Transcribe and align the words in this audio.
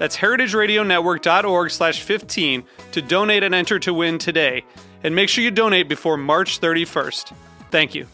That's 0.00 0.16
heritageradionetwork.org 0.16 1.70
slash 1.70 2.00
15 2.00 2.64
to 2.92 3.02
donate 3.02 3.42
and 3.42 3.54
enter 3.54 3.78
to 3.80 3.92
win 3.92 4.16
today. 4.16 4.64
And 5.04 5.14
make 5.14 5.28
sure 5.28 5.44
you 5.44 5.50
donate 5.50 5.90
before 5.90 6.16
March 6.16 6.58
31st. 6.58 7.34
Thank 7.70 7.94
you. 7.94 8.06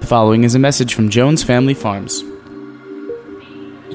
The 0.00 0.06
following 0.08 0.42
is 0.42 0.56
a 0.56 0.58
message 0.58 0.94
from 0.94 1.10
Jones 1.10 1.44
Family 1.44 1.74
Farms. 1.74 2.24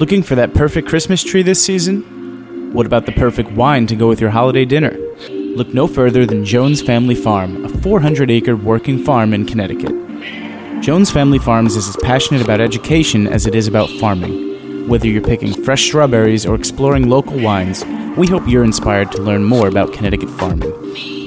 Looking 0.00 0.22
for 0.22 0.34
that 0.34 0.54
perfect 0.54 0.88
Christmas 0.88 1.22
tree 1.22 1.42
this 1.42 1.62
season? 1.62 2.72
What 2.72 2.86
about 2.86 3.04
the 3.04 3.12
perfect 3.12 3.52
wine 3.52 3.86
to 3.88 3.94
go 3.94 4.08
with 4.08 4.22
your 4.22 4.30
holiday 4.30 4.64
dinner? 4.64 4.96
Look 5.28 5.74
no 5.74 5.86
further 5.86 6.24
than 6.24 6.46
Jones 6.46 6.80
Family 6.80 7.14
Farm, 7.14 7.66
a 7.66 7.68
400 7.68 8.30
acre 8.30 8.56
working 8.56 9.04
farm 9.04 9.34
in 9.34 9.44
Connecticut. 9.44 10.07
Jones 10.80 11.10
Family 11.10 11.38
Farms 11.38 11.76
is 11.76 11.88
as 11.88 11.96
passionate 11.98 12.42
about 12.42 12.60
education 12.60 13.26
as 13.26 13.46
it 13.46 13.54
is 13.54 13.66
about 13.66 13.88
farming. 14.00 14.88
Whether 14.88 15.06
you're 15.08 15.20
picking 15.20 15.52
fresh 15.64 15.84
strawberries 15.84 16.46
or 16.46 16.54
exploring 16.54 17.08
local 17.08 17.38
wines, 17.38 17.84
we 18.16 18.26
hope 18.26 18.48
you're 18.48 18.64
inspired 18.64 19.12
to 19.12 19.20
learn 19.20 19.44
more 19.44 19.68
about 19.68 19.92
Connecticut 19.92 20.30
farming. 20.30 20.72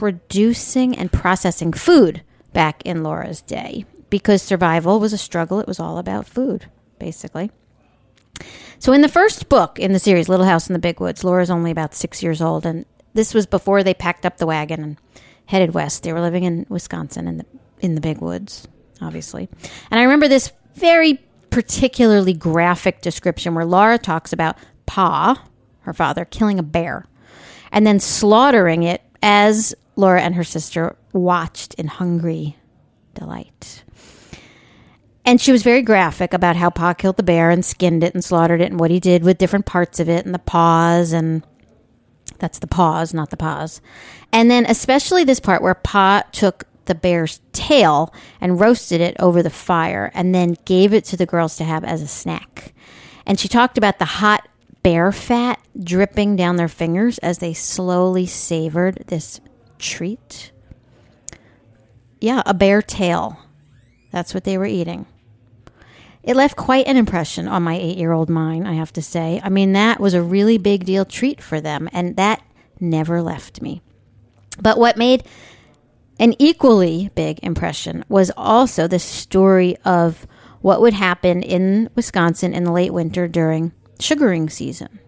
producing 0.01 0.97
and 0.97 1.13
processing 1.13 1.75
food 1.75 2.23
back 2.55 2.81
in 2.87 3.03
Laura's 3.03 3.43
day 3.43 3.85
because 4.09 4.41
survival 4.41 4.99
was 4.99 5.13
a 5.13 5.19
struggle. 5.19 5.61
It 5.61 5.67
was 5.67 5.79
all 5.79 5.99
about 5.99 6.27
food, 6.27 6.65
basically. 6.99 7.51
So, 8.79 8.95
in 8.95 9.03
the 9.03 9.11
first 9.11 9.51
book 9.51 9.79
in 9.79 9.93
the 9.93 9.99
series, 9.99 10.27
Little 10.27 10.47
House 10.47 10.71
in 10.71 10.73
the 10.73 10.79
Big 10.79 11.01
Woods, 11.01 11.23
Laura's 11.23 11.51
only 11.51 11.71
about 11.71 11.95
six 11.95 12.23
years 12.23 12.41
old, 12.41 12.65
and 12.65 12.87
this 13.13 13.35
was 13.35 13.45
before 13.45 13.83
they 13.83 13.93
packed 13.93 14.25
up 14.25 14.39
the 14.39 14.47
wagon 14.47 14.83
and 14.83 14.97
headed 15.45 15.75
west. 15.75 16.03
They 16.03 16.15
were 16.15 16.23
living 16.23 16.45
in 16.45 16.65
Wisconsin 16.71 17.29
in 17.29 17.37
the 17.37 17.47
in 17.81 17.95
the 17.95 18.01
big 18.01 18.23
woods, 18.23 18.67
obviously. 19.03 19.51
And 19.91 20.01
I 20.01 20.05
remember 20.05 20.29
this 20.29 20.51
very 20.77 21.19
particularly 21.51 22.33
graphic 22.33 23.03
description 23.03 23.55
where 23.55 23.67
Laura 23.67 23.99
talks 23.99 24.33
about 24.33 24.57
Pa, 24.87 25.45
her 25.81 25.93
father, 25.93 26.25
killing 26.25 26.59
a 26.59 26.63
bear 26.63 27.05
and 27.71 27.87
then 27.87 28.01
slaughtering 28.01 28.83
it 28.83 29.03
as 29.23 29.75
Laura 29.97 30.21
and 30.21 30.35
her 30.35 30.45
sister 30.45 30.97
watched 31.13 31.75
in 31.75 31.87
hungry 31.89 32.57
delight. 33.15 33.85
And 35.25 35.41
she 35.41 35.53
was 35.53 35.63
very 35.63 35.83
graphic 35.83 36.33
about 36.33 36.57
how 36.57 36.71
Pa 36.71 36.95
killed 36.95 37.17
the 37.17 37.23
bear 37.23 37.51
and 37.51 37.65
skinned 37.65 38.03
it 38.03 38.15
and 38.15 38.25
slaughtered 38.25 38.61
it 38.61 38.71
and 38.71 38.81
what 38.81 38.91
he 38.91 39.01
did 39.01 39.23
with 39.23 39.39
different 39.39 39.67
parts 39.67 40.01
of 40.01 40.09
it 40.09 40.25
and 40.25 40.35
the 40.35 40.39
paws 40.39 41.13
and 41.13 41.45
that's 42.39 42.59
the 42.59 42.67
paws, 42.67 43.13
not 43.13 43.31
the 43.31 43.37
paws. 43.37 43.81
And 44.33 44.51
then 44.51 44.65
especially 44.67 45.25
this 45.25 45.41
part 45.41 45.63
where 45.63 45.75
Pa 45.75 46.23
took 46.33 46.65
the 46.87 46.95
bear's 46.95 47.41
tail 47.53 48.13
and 48.41 48.59
roasted 48.59 49.01
it 49.01 49.15
over 49.21 49.43
the 49.43 49.51
fire 49.51 50.11
and 50.15 50.35
then 50.35 50.57
gave 50.65 50.93
it 50.93 51.05
to 51.05 51.17
the 51.17 51.27
girls 51.27 51.57
to 51.57 51.65
have 51.65 51.85
as 51.85 52.03
a 52.03 52.09
snack. 52.09 52.73
And 53.27 53.39
she 53.39 53.47
talked 53.47 53.79
about 53.79 53.99
the 53.99 54.07
hot 54.07 54.49
bear 54.83 55.13
fat 55.13 55.61
dripping 55.79 56.37
down 56.37 56.57
their 56.57 56.69
fingers 56.69 57.19
as 57.19 57.39
they 57.39 57.53
slowly 57.53 58.27
savored 58.27 59.05
this 59.07 59.41
treat. 59.81 60.53
Yeah, 62.21 62.43
a 62.47 62.55
bear 62.55 62.83
tail. 62.83 63.39
That's 64.13 64.35
what 64.35 64.45
they 64.45 64.59
were 64.59 64.67
eating. 64.67 65.07
It 66.23 66.37
left 66.37 66.57
quite 66.57 66.87
an 66.87 66.97
impression 66.97 67.49
on 67.49 67.63
my 67.63 67.77
eight 67.77 67.97
year 67.97 68.13
old 68.13 68.29
mind, 68.29 68.69
I 68.69 68.75
have 68.75 68.93
to 68.95 69.03
say. 69.03 69.41
I 69.43 69.49
mean, 69.49 69.73
that 69.73 70.01
was 70.01 70.15
a 70.15 70.23
really 70.23 70.59
big 70.59 70.85
deal 70.85 71.05
treat 71.05 71.43
for 71.43 71.61
them, 71.61 71.89
and 71.93 72.17
that 72.17 72.43
never 72.79 73.23
left 73.23 73.63
me. 73.63 73.81
But 74.61 74.79
what 74.79 74.99
made 74.99 75.25
an 76.19 76.35
equally 76.39 77.11
big 77.15 77.41
impression 77.43 78.05
was 78.09 78.31
also 78.37 78.87
the 78.87 78.99
story 78.99 79.77
of 79.85 80.27
what 80.61 80.83
would 80.83 80.93
happen 80.93 81.43
in 81.43 81.89
Wisconsin 81.95 82.53
in 82.53 82.65
the 82.65 82.73
late 82.73 82.93
winter 82.93 83.27
during 83.27 83.73
sugaring 83.99 84.51
season. 84.51 85.01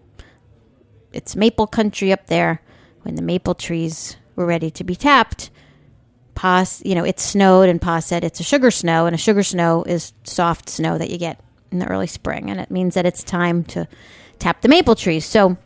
It's 1.11 1.35
maple 1.35 1.67
country 1.67 2.11
up 2.11 2.25
there 2.25 2.63
when 3.03 3.13
the 3.13 3.21
maple 3.21 3.53
trees 3.53 4.17
were 4.35 4.45
ready 4.45 4.71
to 4.71 4.83
be 4.83 4.95
tapped. 4.95 5.49
Pa, 6.35 6.65
you 6.83 6.95
know, 6.95 7.03
it 7.03 7.19
snowed, 7.19 7.69
and 7.69 7.81
Pa 7.81 7.99
said 7.99 8.23
it's 8.23 8.39
a 8.39 8.43
sugar 8.43 8.71
snow, 8.71 9.05
and 9.05 9.13
a 9.13 9.19
sugar 9.19 9.43
snow 9.43 9.83
is 9.83 10.13
soft 10.23 10.69
snow 10.69 10.97
that 10.97 11.09
you 11.09 11.17
get 11.17 11.39
in 11.71 11.79
the 11.79 11.87
early 11.87 12.07
spring, 12.07 12.49
and 12.49 12.59
it 12.59 12.71
means 12.71 12.95
that 12.95 13.05
it's 13.05 13.23
time 13.23 13.63
to 13.65 13.87
tap 14.39 14.61
the 14.61 14.67
maple 14.67 14.95
trees. 14.95 15.25
So 15.25 15.57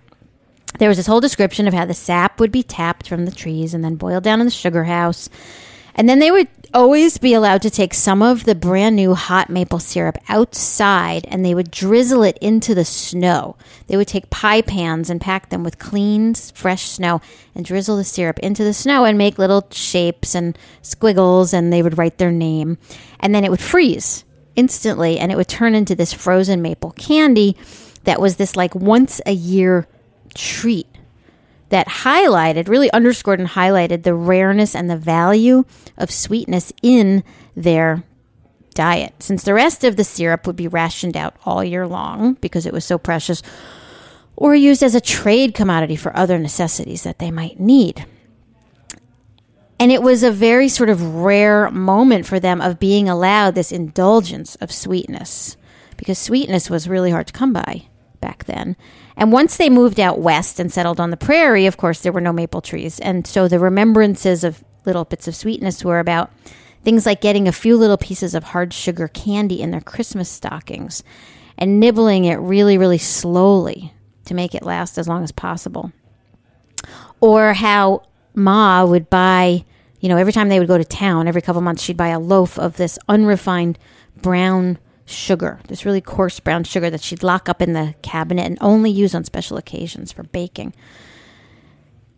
there 0.79 0.89
was 0.89 0.97
this 0.97 1.07
whole 1.07 1.21
description 1.21 1.67
of 1.67 1.73
how 1.73 1.85
the 1.85 1.93
sap 1.93 2.39
would 2.39 2.51
be 2.51 2.63
tapped 2.63 3.07
from 3.07 3.25
the 3.25 3.31
trees 3.31 3.73
and 3.73 3.83
then 3.83 3.95
boiled 3.95 4.23
down 4.23 4.39
in 4.39 4.45
the 4.45 4.51
sugar 4.51 4.83
house. 4.83 5.29
And 5.97 6.07
then 6.07 6.19
they 6.19 6.29
would 6.29 6.47
always 6.73 7.17
be 7.17 7.33
allowed 7.33 7.63
to 7.63 7.71
take 7.71 7.93
some 7.93 8.21
of 8.21 8.43
the 8.43 8.53
brand 8.53 8.95
new 8.95 9.15
hot 9.15 9.49
maple 9.49 9.79
syrup 9.79 10.17
outside 10.29 11.25
and 11.27 11.43
they 11.43 11.55
would 11.55 11.71
drizzle 11.71 12.21
it 12.21 12.37
into 12.37 12.75
the 12.75 12.85
snow. 12.85 13.55
They 13.87 13.97
would 13.97 14.07
take 14.07 14.29
pie 14.29 14.61
pans 14.61 15.09
and 15.09 15.19
pack 15.19 15.49
them 15.49 15.63
with 15.63 15.79
clean, 15.79 16.35
fresh 16.35 16.89
snow 16.89 17.19
and 17.55 17.65
drizzle 17.65 17.97
the 17.97 18.03
syrup 18.03 18.37
into 18.39 18.63
the 18.63 18.73
snow 18.73 19.05
and 19.05 19.17
make 19.17 19.39
little 19.39 19.67
shapes 19.71 20.35
and 20.35 20.57
squiggles 20.83 21.53
and 21.53 21.73
they 21.73 21.81
would 21.81 21.97
write 21.97 22.19
their 22.19 22.31
name. 22.31 22.77
And 23.19 23.33
then 23.33 23.43
it 23.43 23.49
would 23.49 23.61
freeze 23.61 24.23
instantly 24.55 25.17
and 25.17 25.31
it 25.31 25.35
would 25.35 25.47
turn 25.47 25.73
into 25.73 25.95
this 25.95 26.13
frozen 26.13 26.61
maple 26.61 26.91
candy 26.91 27.55
that 28.03 28.21
was 28.21 28.35
this 28.35 28.55
like 28.55 28.75
once 28.75 29.19
a 29.25 29.33
year 29.33 29.87
treat 30.35 30.87
that 31.69 31.87
highlighted, 31.87 32.67
really 32.67 32.91
underscored 32.91 33.39
and 33.39 33.49
highlighted 33.49 34.03
the 34.03 34.13
rareness 34.13 34.75
and 34.75 34.89
the 34.89 34.97
value 34.97 35.63
of 35.97 36.11
sweetness 36.11 36.71
in 36.81 37.23
their 37.55 38.03
diet. 38.73 39.13
Since 39.19 39.43
the 39.43 39.53
rest 39.53 39.83
of 39.83 39.95
the 39.95 40.03
syrup 40.03 40.47
would 40.47 40.55
be 40.55 40.67
rationed 40.67 41.17
out 41.17 41.35
all 41.45 41.63
year 41.63 41.87
long 41.87 42.33
because 42.35 42.65
it 42.65 42.73
was 42.73 42.85
so 42.85 42.97
precious, 42.97 43.41
or 44.35 44.55
used 44.55 44.83
as 44.83 44.95
a 44.95 45.01
trade 45.01 45.53
commodity 45.53 45.95
for 45.95 46.15
other 46.15 46.37
necessities 46.37 47.03
that 47.03 47.19
they 47.19 47.31
might 47.31 47.59
need. 47.59 48.05
And 49.79 49.91
it 49.91 50.01
was 50.01 50.23
a 50.23 50.31
very 50.31 50.69
sort 50.69 50.89
of 50.89 51.15
rare 51.15 51.69
moment 51.69 52.25
for 52.25 52.39
them 52.39 52.61
of 52.61 52.79
being 52.79 53.09
allowed 53.09 53.55
this 53.55 53.71
indulgence 53.71 54.55
of 54.55 54.71
sweetness 54.71 55.57
because 55.97 56.17
sweetness 56.17 56.69
was 56.69 56.87
really 56.87 57.11
hard 57.11 57.27
to 57.27 57.33
come 57.33 57.53
by 57.53 57.87
back 58.21 58.45
then. 58.45 58.75
And 59.15 59.31
once 59.31 59.57
they 59.57 59.69
moved 59.69 59.99
out 59.99 60.19
west 60.19 60.59
and 60.59 60.71
settled 60.71 60.99
on 60.99 61.11
the 61.11 61.17
prairie, 61.17 61.65
of 61.65 61.77
course, 61.77 62.01
there 62.01 62.11
were 62.11 62.21
no 62.21 62.33
maple 62.33 62.61
trees. 62.61 62.99
And 62.99 63.25
so 63.25 63.47
the 63.47 63.59
remembrances 63.59 64.43
of 64.43 64.63
little 64.85 65.05
bits 65.05 65.27
of 65.27 65.35
sweetness 65.35 65.83
were 65.83 65.99
about 65.99 66.31
things 66.83 67.05
like 67.05 67.21
getting 67.21 67.47
a 67.47 67.51
few 67.51 67.75
little 67.75 67.97
pieces 67.97 68.33
of 68.33 68.43
hard 68.45 68.73
sugar 68.73 69.07
candy 69.07 69.61
in 69.61 69.71
their 69.71 69.81
Christmas 69.81 70.29
stockings 70.29 71.03
and 71.57 71.79
nibbling 71.79 72.25
it 72.25 72.35
really, 72.35 72.77
really 72.77 72.97
slowly 72.97 73.93
to 74.25 74.33
make 74.33 74.53
it 74.55 74.63
last 74.63 74.97
as 74.97 75.07
long 75.07 75.23
as 75.23 75.31
possible. 75.31 75.91
Or 77.19 77.53
how 77.53 78.03
Ma 78.35 78.85
would 78.85 79.09
buy, 79.09 79.65
you 79.99 80.09
know, 80.09 80.17
every 80.17 80.33
time 80.33 80.49
they 80.49 80.59
would 80.59 80.67
go 80.67 80.77
to 80.77 80.85
town, 80.85 81.27
every 81.27 81.41
couple 81.41 81.61
months, 81.61 81.81
she'd 81.81 81.97
buy 81.97 82.09
a 82.09 82.19
loaf 82.19 82.59
of 82.59 82.77
this 82.77 82.99
unrefined 83.09 83.79
brown 84.21 84.77
sugar, 85.07 85.59
this 85.67 85.85
really 85.85 86.01
coarse 86.01 86.39
brown 86.39 86.63
sugar 86.63 86.89
that 86.89 87.01
she'd 87.01 87.23
lock 87.23 87.49
up 87.49 87.61
in 87.61 87.73
the 87.73 87.95
cabinet 88.01 88.45
and 88.45 88.57
only 88.61 88.91
use 88.91 89.15
on 89.15 89.23
special 89.23 89.57
occasions 89.57 90.11
for 90.11 90.23
baking. 90.23 90.73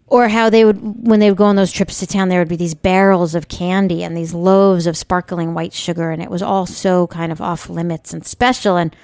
Or 0.07 0.27
how 0.27 0.50
they 0.50 0.65
would, 0.65 1.07
when 1.07 1.19
they 1.19 1.30
would 1.30 1.38
go 1.38 1.45
on 1.45 1.56
those 1.56 1.71
trips 1.71 2.00
to 2.00 2.07
town, 2.07 2.30
there 2.30 2.39
would 2.39 2.50
be 2.50 2.56
these 2.56 2.74
barrels 2.74 3.36
of 3.36 3.47
candy 3.47 4.03
and 4.03 4.18
these 4.18 4.33
loaves 4.33 4.88
of 4.88 4.97
sparkling 4.97 5.53
white 5.53 5.71
sugar, 5.71 6.09
and 6.09 6.21
it 6.21 6.31
was 6.31 6.41
all 6.41 6.65
so 6.65 7.06
kind 7.07 7.31
of 7.31 7.39
off 7.41 7.69
limits 7.69 8.12
and 8.12 8.25
special. 8.25 8.75
And 8.75 8.95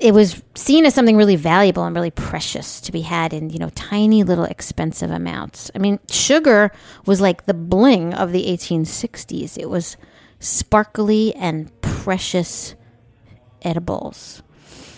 it 0.00 0.14
was 0.14 0.42
seen 0.56 0.84
as 0.84 0.94
something 0.94 1.16
really 1.16 1.36
valuable 1.36 1.84
and 1.84 1.94
really 1.94 2.10
precious 2.10 2.80
to 2.80 2.92
be 2.92 3.02
had 3.02 3.32
in 3.32 3.50
you 3.50 3.58
know 3.60 3.70
tiny 3.70 4.24
little 4.24 4.44
expensive 4.44 5.12
amounts. 5.12 5.70
I 5.76 5.78
mean, 5.78 6.00
sugar 6.10 6.72
was 7.06 7.20
like 7.20 7.46
the 7.46 7.54
bling 7.54 8.14
of 8.14 8.32
the 8.32 8.46
1860s. 8.46 9.56
It 9.56 9.70
was 9.70 9.96
sparkly 10.40 11.34
and 11.34 11.70
precious 12.08 12.74
edibles. 13.60 14.42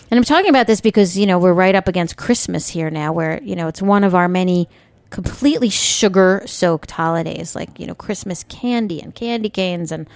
And 0.09 0.17
I'm 0.17 0.23
talking 0.23 0.49
about 0.49 0.65
this 0.65 0.79
because, 0.79 1.17
you 1.17 1.25
know, 1.25 1.39
we're 1.39 1.51
right 1.51 1.75
up 1.75 1.89
against 1.89 2.15
Christmas 2.15 2.69
here 2.69 2.89
now, 2.89 3.11
where, 3.11 3.43
you 3.43 3.53
know, 3.53 3.67
it's 3.67 3.81
one 3.81 4.05
of 4.05 4.15
our 4.15 4.29
many 4.29 4.69
completely 5.09 5.69
sugar 5.69 6.41
soaked 6.45 6.91
holidays, 6.91 7.53
like, 7.53 7.81
you 7.81 7.85
know, 7.85 7.95
Christmas 7.95 8.45
candy 8.45 9.01
and 9.01 9.13
candy 9.13 9.49
canes 9.49 9.91
and 9.91 10.07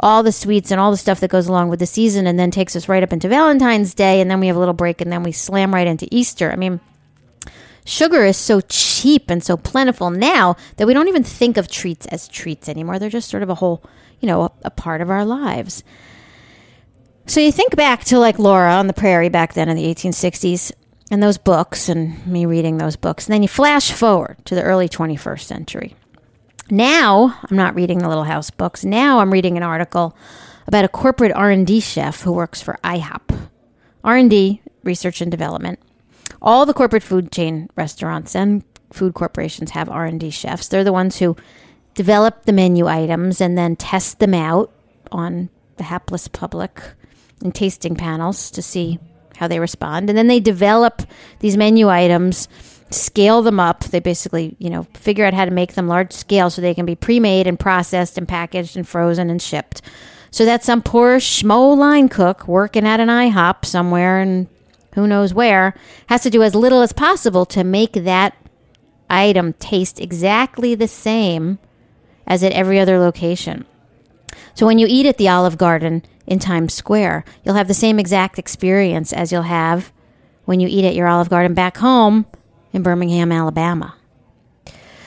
all 0.00 0.24
the 0.24 0.32
sweets 0.32 0.72
and 0.72 0.80
all 0.80 0.90
the 0.90 0.96
stuff 0.96 1.20
that 1.20 1.30
goes 1.30 1.46
along 1.46 1.68
with 1.68 1.78
the 1.78 1.86
season, 1.86 2.26
and 2.26 2.36
then 2.36 2.50
takes 2.50 2.74
us 2.74 2.88
right 2.88 3.04
up 3.04 3.12
into 3.12 3.28
Valentine's 3.28 3.94
Day, 3.94 4.20
and 4.20 4.28
then 4.28 4.40
we 4.40 4.48
have 4.48 4.56
a 4.56 4.58
little 4.58 4.74
break, 4.74 5.00
and 5.00 5.12
then 5.12 5.22
we 5.22 5.30
slam 5.30 5.72
right 5.72 5.86
into 5.86 6.08
Easter. 6.10 6.50
I 6.50 6.56
mean, 6.56 6.80
sugar 7.84 8.24
is 8.24 8.36
so 8.36 8.60
cheap 8.62 9.30
and 9.30 9.40
so 9.40 9.56
plentiful 9.56 10.10
now 10.10 10.56
that 10.78 10.88
we 10.88 10.94
don't 10.94 11.06
even 11.06 11.22
think 11.22 11.56
of 11.56 11.68
treats 11.68 12.06
as 12.06 12.26
treats 12.26 12.68
anymore. 12.68 12.98
They're 12.98 13.08
just 13.08 13.30
sort 13.30 13.44
of 13.44 13.50
a 13.50 13.54
whole 13.54 13.84
you 14.24 14.26
know, 14.26 14.44
a, 14.44 14.52
a 14.64 14.70
part 14.70 15.02
of 15.02 15.10
our 15.10 15.22
lives. 15.22 15.84
So 17.26 17.40
you 17.40 17.52
think 17.52 17.74
back 17.74 18.04
to 18.04 18.18
like 18.18 18.38
Laura 18.38 18.74
on 18.74 18.86
the 18.86 18.92
prairie 18.92 19.30
back 19.30 19.54
then 19.54 19.68
in 19.68 19.76
the 19.76 19.94
1860s 19.94 20.72
and 21.10 21.22
those 21.22 21.38
books 21.38 21.88
and 21.88 22.24
me 22.26 22.44
reading 22.44 22.76
those 22.76 22.96
books. 22.96 23.26
And 23.26 23.34
then 23.34 23.42
you 23.42 23.48
flash 23.48 23.92
forward 23.92 24.36
to 24.44 24.54
the 24.54 24.62
early 24.62 24.88
21st 24.88 25.40
century. 25.40 25.96
Now, 26.70 27.38
I'm 27.48 27.56
not 27.56 27.74
reading 27.74 27.98
the 27.98 28.08
Little 28.08 28.24
House 28.24 28.50
books. 28.50 28.84
Now 28.84 29.20
I'm 29.20 29.32
reading 29.32 29.56
an 29.56 29.62
article 29.62 30.16
about 30.66 30.84
a 30.84 30.88
corporate 30.88 31.32
R&D 31.32 31.80
chef 31.80 32.22
who 32.22 32.32
works 32.32 32.60
for 32.60 32.78
IHOP. 32.84 33.48
R&D, 34.02 34.60
research 34.82 35.20
and 35.20 35.30
development. 35.30 35.78
All 36.42 36.66
the 36.66 36.74
corporate 36.74 37.02
food 37.02 37.32
chain 37.32 37.70
restaurants 37.74 38.36
and 38.36 38.64
food 38.92 39.14
corporations 39.14 39.70
have 39.70 39.88
R&D 39.88 40.30
chefs. 40.30 40.68
They're 40.68 40.84
the 40.84 40.92
ones 40.92 41.18
who 41.18 41.36
develop 41.94 42.44
the 42.44 42.52
menu 42.52 42.86
items 42.86 43.40
and 43.40 43.56
then 43.56 43.76
test 43.76 44.18
them 44.18 44.34
out 44.34 44.70
on 45.10 45.48
the 45.76 45.84
hapless 45.84 46.28
public 46.28 46.82
in 47.42 47.52
tasting 47.52 47.94
panels 47.94 48.50
to 48.52 48.62
see 48.62 48.98
how 49.36 49.48
they 49.48 49.60
respond. 49.60 50.08
And 50.08 50.16
then 50.16 50.28
they 50.28 50.40
develop 50.40 51.02
these 51.40 51.56
menu 51.56 51.88
items, 51.88 52.48
scale 52.90 53.42
them 53.42 53.58
up. 53.60 53.84
They 53.84 54.00
basically, 54.00 54.56
you 54.58 54.70
know, 54.70 54.84
figure 54.94 55.24
out 55.24 55.34
how 55.34 55.44
to 55.44 55.50
make 55.50 55.74
them 55.74 55.88
large 55.88 56.12
scale 56.12 56.50
so 56.50 56.62
they 56.62 56.74
can 56.74 56.86
be 56.86 56.94
pre 56.94 57.20
made 57.20 57.46
and 57.46 57.58
processed 57.58 58.18
and 58.18 58.28
packaged 58.28 58.76
and 58.76 58.86
frozen 58.86 59.30
and 59.30 59.42
shipped. 59.42 59.82
So 60.30 60.44
that 60.44 60.64
some 60.64 60.82
poor 60.82 61.18
schmo 61.18 61.76
line 61.76 62.08
cook 62.08 62.48
working 62.48 62.86
at 62.86 63.00
an 63.00 63.08
IHOP 63.08 63.64
somewhere 63.64 64.20
and 64.20 64.48
who 64.94 65.06
knows 65.06 65.34
where 65.34 65.74
has 66.08 66.22
to 66.22 66.30
do 66.30 66.42
as 66.42 66.54
little 66.54 66.82
as 66.82 66.92
possible 66.92 67.46
to 67.46 67.62
make 67.62 67.92
that 67.92 68.36
item 69.10 69.52
taste 69.54 70.00
exactly 70.00 70.74
the 70.74 70.88
same 70.88 71.58
as 72.26 72.42
at 72.42 72.52
every 72.52 72.80
other 72.80 72.98
location. 72.98 73.64
So 74.54 74.66
when 74.66 74.78
you 74.78 74.86
eat 74.88 75.06
at 75.06 75.18
the 75.18 75.28
Olive 75.28 75.58
Garden 75.58 76.02
in 76.26 76.38
Times 76.38 76.74
Square, 76.74 77.24
you'll 77.44 77.54
have 77.54 77.68
the 77.68 77.74
same 77.74 77.98
exact 77.98 78.38
experience 78.38 79.12
as 79.12 79.32
you'll 79.32 79.42
have 79.42 79.92
when 80.44 80.60
you 80.60 80.68
eat 80.68 80.84
at 80.84 80.94
your 80.94 81.06
Olive 81.06 81.30
Garden 81.30 81.54
back 81.54 81.76
home 81.78 82.26
in 82.72 82.82
Birmingham, 82.82 83.32
Alabama. 83.32 83.94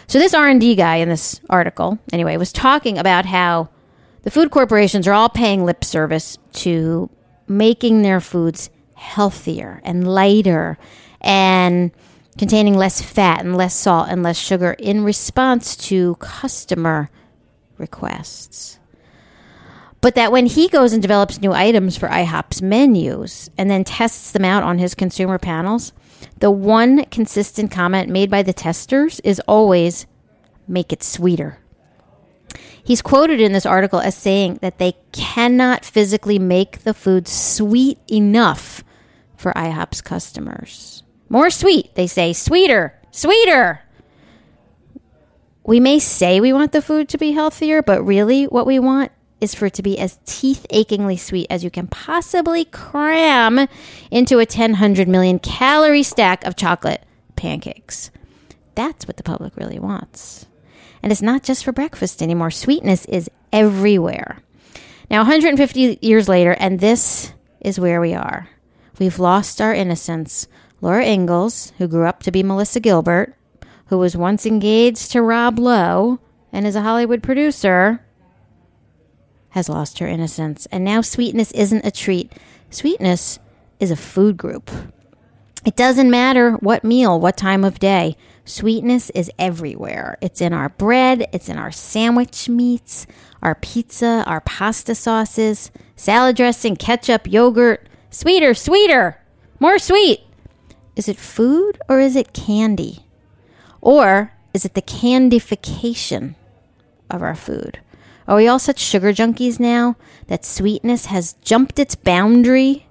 So 0.08 0.20
this 0.20 0.34
R&D 0.34 0.75
guy 0.75 0.98
in 0.98 1.10
this 1.10 1.42
article, 1.50 2.00
anyway, 2.13 2.38
was 2.38 2.53
talking 2.53 2.98
about 2.98 3.25
how 3.25 3.70
the 4.24 4.32
food 4.32 4.51
corporations 4.51 5.08
are 5.08 5.13
all 5.13 5.30
paying 5.30 5.65
lip 5.65 5.84
service 5.84 6.38
to 6.53 7.10
making 7.48 8.01
their 8.01 8.22
foods 8.22 8.70
healthier 8.94 9.82
and 9.84 10.08
lighter 10.08 10.77
and 11.22 11.92
containing 12.38 12.75
less 12.75 13.01
fat 13.01 13.42
and 13.42 13.58
less 13.58 13.75
salt 13.75 14.08
and 14.10 14.24
less 14.24 14.38
sugar 14.38 14.74
in 14.80 15.03
response 15.03 15.75
to 15.75 16.15
customer 16.15 17.10
requests. 17.77 18.80
But 20.01 20.16
that 20.16 20.32
when 20.32 20.46
he 20.46 20.68
goes 20.68 20.94
and 20.94 21.01
develops 21.01 21.42
new 21.42 21.51
items 21.51 21.98
for 21.98 22.08
IHOP's 22.08 22.62
menus 22.62 23.50
and 23.58 23.70
then 23.70 23.84
tests 23.84 24.32
them 24.32 24.46
out 24.46 24.63
on 24.63 24.77
his 24.77 24.94
consumer 24.94 25.39
panels, 25.39 25.92
the 26.39 26.51
one 26.51 27.06
consistent 27.06 27.72
comment 27.72 28.10
made 28.10 28.30
by 28.30 28.44
the 28.44 28.54
testers 28.54 29.20
is 29.22 29.42
always 29.48 30.06
make 30.68 30.94
it 30.94 31.04
sweeter. 31.04 31.60
He's 32.84 33.01
quoted 33.01 33.42
in 33.42 33.51
this 33.51 33.66
article 33.66 34.00
as 34.00 34.16
saying 34.16 34.60
that 34.62 34.77
they 34.77 34.94
cannot 35.12 35.84
physically 35.84 36.39
make 36.39 36.80
the 36.80 36.94
food 36.94 37.27
sweet 37.27 38.00
enough 38.10 38.84
for 39.36 39.51
IHOP's 39.54 40.01
customers. 40.01 41.04
More 41.27 41.50
sweet, 41.50 41.94
they 41.96 42.08
say. 42.08 42.32
Sweeter, 42.34 42.98
sweeter. 43.12 43.82
We 45.66 45.82
may 45.82 46.00
say 46.00 46.39
we 46.39 46.54
want 46.54 46.72
the 46.72 46.82
food 46.82 47.10
to 47.10 47.18
be 47.18 47.34
healthier, 47.34 47.82
but 47.82 48.06
really 48.06 48.46
what 48.46 48.66
we 48.66 48.80
want 48.80 49.12
is 49.39 49.53
for 49.53 49.67
it 49.67 49.74
to 49.75 49.84
be 49.84 50.00
as 50.00 50.20
teeth 50.25 50.65
achingly 50.70 51.17
sweet 51.17 51.48
as 51.50 51.63
you 51.63 51.70
can 51.70 51.88
possibly 51.88 52.65
cram 52.65 53.67
into 54.10 54.36
a 54.36 54.48
1,000 54.50 55.08
million 55.08 55.39
calorie 55.39 56.03
stack 56.03 56.44
of 56.46 56.56
chocolate 56.56 57.03
pancakes. 57.36 58.12
That's 58.75 59.08
what 59.08 59.17
the 59.17 59.24
public 59.24 59.56
really 59.56 59.79
wants. 59.79 60.48
And 61.01 61.12
it's 61.12 61.22
not 61.22 61.44
just 61.44 61.63
for 61.63 61.72
breakfast 61.72 62.22
anymore. 62.22 62.51
Sweetness 62.51 63.06
is 63.06 63.29
everywhere. 63.53 64.41
Now, 65.10 65.20
150 65.20 66.00
years 66.01 66.27
later, 66.27 66.51
and 66.51 66.79
this 66.79 67.32
is 67.62 67.79
where 67.79 68.01
we 68.01 68.13
are. 68.13 68.50
We've 69.00 69.20
lost 69.20 69.62
our 69.62 69.74
innocence 69.74 70.48
Laura 70.82 71.06
Ingalls, 71.06 71.72
who 71.77 71.88
grew 71.88 72.06
up 72.06 72.24
to 72.24 72.32
be 72.32 72.44
Melissa 72.44 72.79
Gilbert, 72.79 73.36
who 73.88 73.98
was 73.98 74.17
once 74.17 74.46
engaged 74.46 75.12
to 75.12 75.22
Rob 75.22 75.60
Lowe 75.60 76.20
and 76.51 76.67
is 76.67 76.75
a 76.75 76.82
Hollywood 76.82 77.24
producer, 77.24 78.06
has 79.58 79.70
lost 79.70 79.98
her 79.98 80.08
innocence. 80.08 80.68
And 80.72 80.84
now 80.84 81.02
sweetness 81.02 81.52
isn't 81.54 81.84
a 81.84 81.90
treat, 81.90 82.32
sweetness 82.70 83.40
is 83.80 83.90
a 83.90 83.96
food 83.96 84.38
group. 84.38 84.70
It 85.66 85.76
doesn't 85.76 86.12
matter 86.12 86.52
what 86.58 86.84
meal, 86.84 87.20
what 87.20 87.38
time 87.38 87.66
of 87.66 87.80
day. 87.80 88.16
Sweetness 88.46 89.10
is 89.10 89.32
everywhere. 89.40 90.20
It's 90.22 90.42
in 90.42 90.54
our 90.54 90.70
bread, 90.70 91.28
it's 91.34 91.50
in 91.50 91.58
our 91.58 91.72
sandwich 91.72 92.48
meats, 92.48 93.08
our 93.42 93.56
pizza, 93.56 94.24
our 94.28 94.42
pasta 94.42 94.94
sauces, 94.94 95.72
salad 95.96 96.36
dressing, 96.36 96.76
ketchup, 96.76 97.28
yogurt. 97.28 97.90
Sweeter, 98.12 98.54
sweeter, 98.54 99.20
more 99.60 99.80
sweet. 99.80 100.22
Is 100.96 101.10
it 101.10 101.18
food 101.18 101.82
or 101.90 102.00
is 102.00 102.16
it 102.16 102.32
candy? 102.32 103.06
Or 103.82 104.34
is 104.54 104.66
it 104.66 104.76
the 104.76 104.84
candification 104.84 106.36
of 107.10 107.24
our 107.24 107.36
food? 107.36 107.80
Are 108.27 108.36
we 108.36 108.48
all 108.48 108.60
such 108.60 108.79
sugar 108.79 109.13
junkies 109.13 109.60
now 109.60 109.96
that 110.27 110.43
sweetness 110.43 111.05
has 111.05 111.34
jumped 111.41 111.79
its 111.79 111.96
boundary 111.96 112.86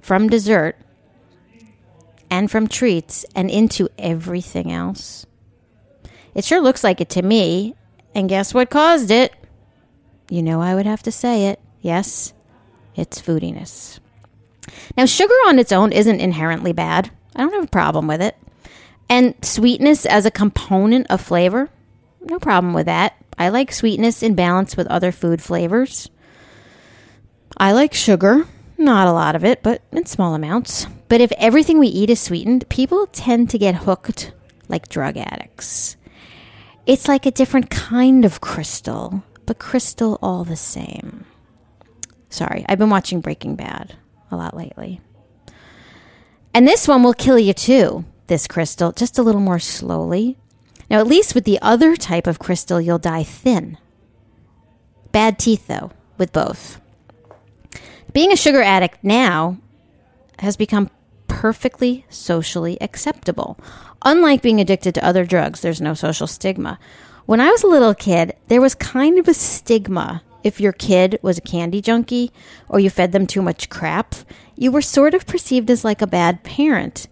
from 0.00 0.28
dessert 0.28 0.76
and 2.30 2.50
from 2.50 2.66
treats 2.66 3.24
and 3.34 3.50
into 3.50 3.88
everything 3.98 4.70
else? 4.70 5.24
It 6.34 6.44
sure 6.44 6.60
looks 6.60 6.84
like 6.84 7.00
it 7.00 7.10
to 7.10 7.22
me. 7.22 7.74
And 8.14 8.28
guess 8.28 8.52
what 8.52 8.68
caused 8.68 9.10
it? 9.10 9.32
You 10.28 10.42
know 10.42 10.60
I 10.60 10.74
would 10.74 10.86
have 10.86 11.02
to 11.04 11.12
say 11.12 11.46
it. 11.46 11.60
Yes, 11.80 12.34
it's 12.94 13.20
foodiness. 13.20 13.98
Now, 14.96 15.06
sugar 15.06 15.34
on 15.46 15.58
its 15.58 15.72
own 15.72 15.92
isn't 15.92 16.20
inherently 16.20 16.72
bad. 16.72 17.10
I 17.34 17.40
don't 17.40 17.54
have 17.54 17.64
a 17.64 17.68
problem 17.68 18.06
with 18.06 18.22
it. 18.22 18.36
And 19.08 19.34
sweetness 19.42 20.06
as 20.06 20.24
a 20.24 20.30
component 20.30 21.06
of 21.10 21.20
flavor, 21.20 21.70
no 22.20 22.38
problem 22.38 22.72
with 22.72 22.86
that. 22.86 23.21
I 23.38 23.48
like 23.48 23.72
sweetness 23.72 24.22
in 24.22 24.34
balance 24.34 24.76
with 24.76 24.86
other 24.86 25.12
food 25.12 25.42
flavors. 25.42 26.08
I 27.56 27.72
like 27.72 27.94
sugar. 27.94 28.46
Not 28.78 29.06
a 29.06 29.12
lot 29.12 29.36
of 29.36 29.44
it, 29.44 29.62
but 29.62 29.82
in 29.92 30.06
small 30.06 30.34
amounts. 30.34 30.86
But 31.08 31.20
if 31.20 31.32
everything 31.38 31.78
we 31.78 31.88
eat 31.88 32.10
is 32.10 32.20
sweetened, 32.20 32.68
people 32.68 33.06
tend 33.06 33.50
to 33.50 33.58
get 33.58 33.74
hooked 33.74 34.32
like 34.68 34.88
drug 34.88 35.16
addicts. 35.16 35.96
It's 36.86 37.06
like 37.06 37.26
a 37.26 37.30
different 37.30 37.70
kind 37.70 38.24
of 38.24 38.40
crystal, 38.40 39.22
but 39.46 39.58
crystal 39.58 40.18
all 40.20 40.42
the 40.42 40.56
same. 40.56 41.24
Sorry, 42.28 42.64
I've 42.68 42.78
been 42.78 42.90
watching 42.90 43.20
Breaking 43.20 43.54
Bad 43.54 43.94
a 44.30 44.36
lot 44.36 44.56
lately. 44.56 45.00
And 46.54 46.66
this 46.66 46.88
one 46.88 47.02
will 47.02 47.14
kill 47.14 47.38
you 47.38 47.52
too, 47.52 48.04
this 48.26 48.46
crystal, 48.46 48.92
just 48.92 49.18
a 49.18 49.22
little 49.22 49.40
more 49.40 49.58
slowly. 49.58 50.38
Now, 50.92 51.00
at 51.00 51.06
least 51.06 51.34
with 51.34 51.44
the 51.44 51.58
other 51.62 51.96
type 51.96 52.26
of 52.26 52.38
crystal, 52.38 52.78
you'll 52.78 52.98
die 52.98 53.22
thin. 53.22 53.78
Bad 55.10 55.38
teeth, 55.38 55.66
though, 55.66 55.90
with 56.18 56.34
both. 56.34 56.82
Being 58.12 58.30
a 58.30 58.36
sugar 58.36 58.60
addict 58.60 59.02
now 59.02 59.56
has 60.40 60.58
become 60.58 60.90
perfectly 61.28 62.04
socially 62.10 62.76
acceptable. 62.82 63.58
Unlike 64.04 64.42
being 64.42 64.60
addicted 64.60 64.94
to 64.94 65.04
other 65.04 65.24
drugs, 65.24 65.62
there's 65.62 65.80
no 65.80 65.94
social 65.94 66.26
stigma. 66.26 66.78
When 67.24 67.40
I 67.40 67.48
was 67.48 67.62
a 67.62 67.68
little 67.68 67.94
kid, 67.94 68.36
there 68.48 68.60
was 68.60 68.74
kind 68.74 69.18
of 69.18 69.28
a 69.28 69.34
stigma 69.34 70.22
if 70.44 70.60
your 70.60 70.72
kid 70.72 71.18
was 71.22 71.38
a 71.38 71.42
candy 71.42 71.80
junkie 71.80 72.32
or 72.68 72.80
you 72.80 72.90
fed 72.90 73.12
them 73.12 73.26
too 73.26 73.40
much 73.40 73.70
crap. 73.70 74.14
You 74.56 74.70
were 74.70 74.82
sort 74.82 75.14
of 75.14 75.26
perceived 75.26 75.70
as 75.70 75.86
like 75.86 76.02
a 76.02 76.06
bad 76.06 76.42
parent. 76.42 77.08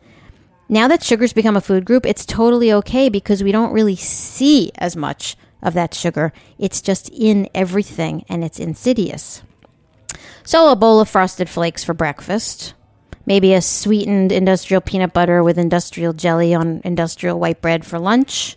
Now 0.72 0.86
that 0.86 1.02
sugar's 1.02 1.32
become 1.32 1.56
a 1.56 1.60
food 1.60 1.84
group, 1.84 2.06
it's 2.06 2.24
totally 2.24 2.72
okay 2.74 3.08
because 3.08 3.42
we 3.42 3.50
don't 3.50 3.72
really 3.72 3.96
see 3.96 4.70
as 4.78 4.94
much 4.94 5.36
of 5.60 5.74
that 5.74 5.94
sugar. 5.94 6.32
It's 6.60 6.80
just 6.80 7.08
in 7.08 7.48
everything 7.52 8.24
and 8.28 8.44
it's 8.44 8.60
insidious. 8.60 9.42
So, 10.44 10.70
a 10.70 10.76
bowl 10.76 11.00
of 11.00 11.08
frosted 11.08 11.48
flakes 11.48 11.82
for 11.82 11.92
breakfast. 11.92 12.74
Maybe 13.26 13.52
a 13.52 13.60
sweetened 13.60 14.30
industrial 14.30 14.80
peanut 14.80 15.12
butter 15.12 15.42
with 15.42 15.58
industrial 15.58 16.12
jelly 16.12 16.54
on 16.54 16.82
industrial 16.84 17.40
white 17.40 17.60
bread 17.60 17.84
for 17.84 17.98
lunch. 17.98 18.56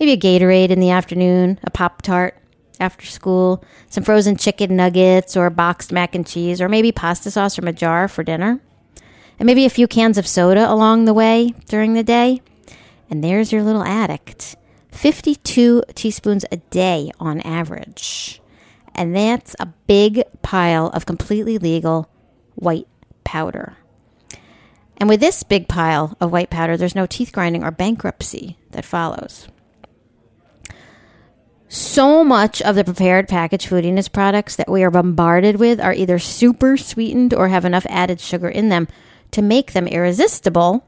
Maybe 0.00 0.10
a 0.10 0.16
Gatorade 0.16 0.70
in 0.70 0.80
the 0.80 0.90
afternoon, 0.90 1.60
a 1.62 1.70
Pop 1.70 2.02
Tart 2.02 2.36
after 2.80 3.06
school, 3.06 3.62
some 3.88 4.02
frozen 4.02 4.36
chicken 4.36 4.74
nuggets 4.74 5.36
or 5.36 5.48
boxed 5.50 5.92
mac 5.92 6.16
and 6.16 6.26
cheese, 6.26 6.60
or 6.60 6.68
maybe 6.68 6.90
pasta 6.90 7.30
sauce 7.30 7.54
from 7.54 7.68
a 7.68 7.72
jar 7.72 8.08
for 8.08 8.24
dinner. 8.24 8.60
And 9.38 9.46
maybe 9.46 9.64
a 9.64 9.70
few 9.70 9.88
cans 9.88 10.18
of 10.18 10.26
soda 10.26 10.70
along 10.70 11.04
the 11.04 11.14
way 11.14 11.54
during 11.68 11.94
the 11.94 12.02
day. 12.02 12.40
And 13.10 13.22
there's 13.22 13.52
your 13.52 13.62
little 13.62 13.84
addict 13.84 14.56
52 14.92 15.82
teaspoons 15.94 16.44
a 16.50 16.56
day 16.56 17.10
on 17.18 17.40
average. 17.40 18.40
And 18.94 19.14
that's 19.14 19.56
a 19.58 19.66
big 19.66 20.22
pile 20.42 20.86
of 20.88 21.04
completely 21.04 21.58
legal 21.58 22.08
white 22.54 22.86
powder. 23.24 23.76
And 24.96 25.08
with 25.08 25.20
this 25.20 25.42
big 25.42 25.68
pile 25.68 26.16
of 26.20 26.30
white 26.30 26.50
powder, 26.50 26.76
there's 26.76 26.94
no 26.94 27.06
teeth 27.06 27.32
grinding 27.32 27.64
or 27.64 27.72
bankruptcy 27.72 28.56
that 28.70 28.84
follows. 28.84 29.48
So 31.68 32.22
much 32.22 32.62
of 32.62 32.76
the 32.76 32.84
prepared 32.84 33.26
packaged 33.26 33.68
foodiness 33.68 34.10
products 34.10 34.54
that 34.54 34.70
we 34.70 34.84
are 34.84 34.92
bombarded 34.92 35.56
with 35.56 35.80
are 35.80 35.92
either 35.92 36.20
super 36.20 36.76
sweetened 36.76 37.34
or 37.34 37.48
have 37.48 37.64
enough 37.64 37.86
added 37.88 38.20
sugar 38.20 38.48
in 38.48 38.68
them 38.68 38.86
to 39.34 39.42
make 39.42 39.72
them 39.72 39.88
irresistible. 39.88 40.86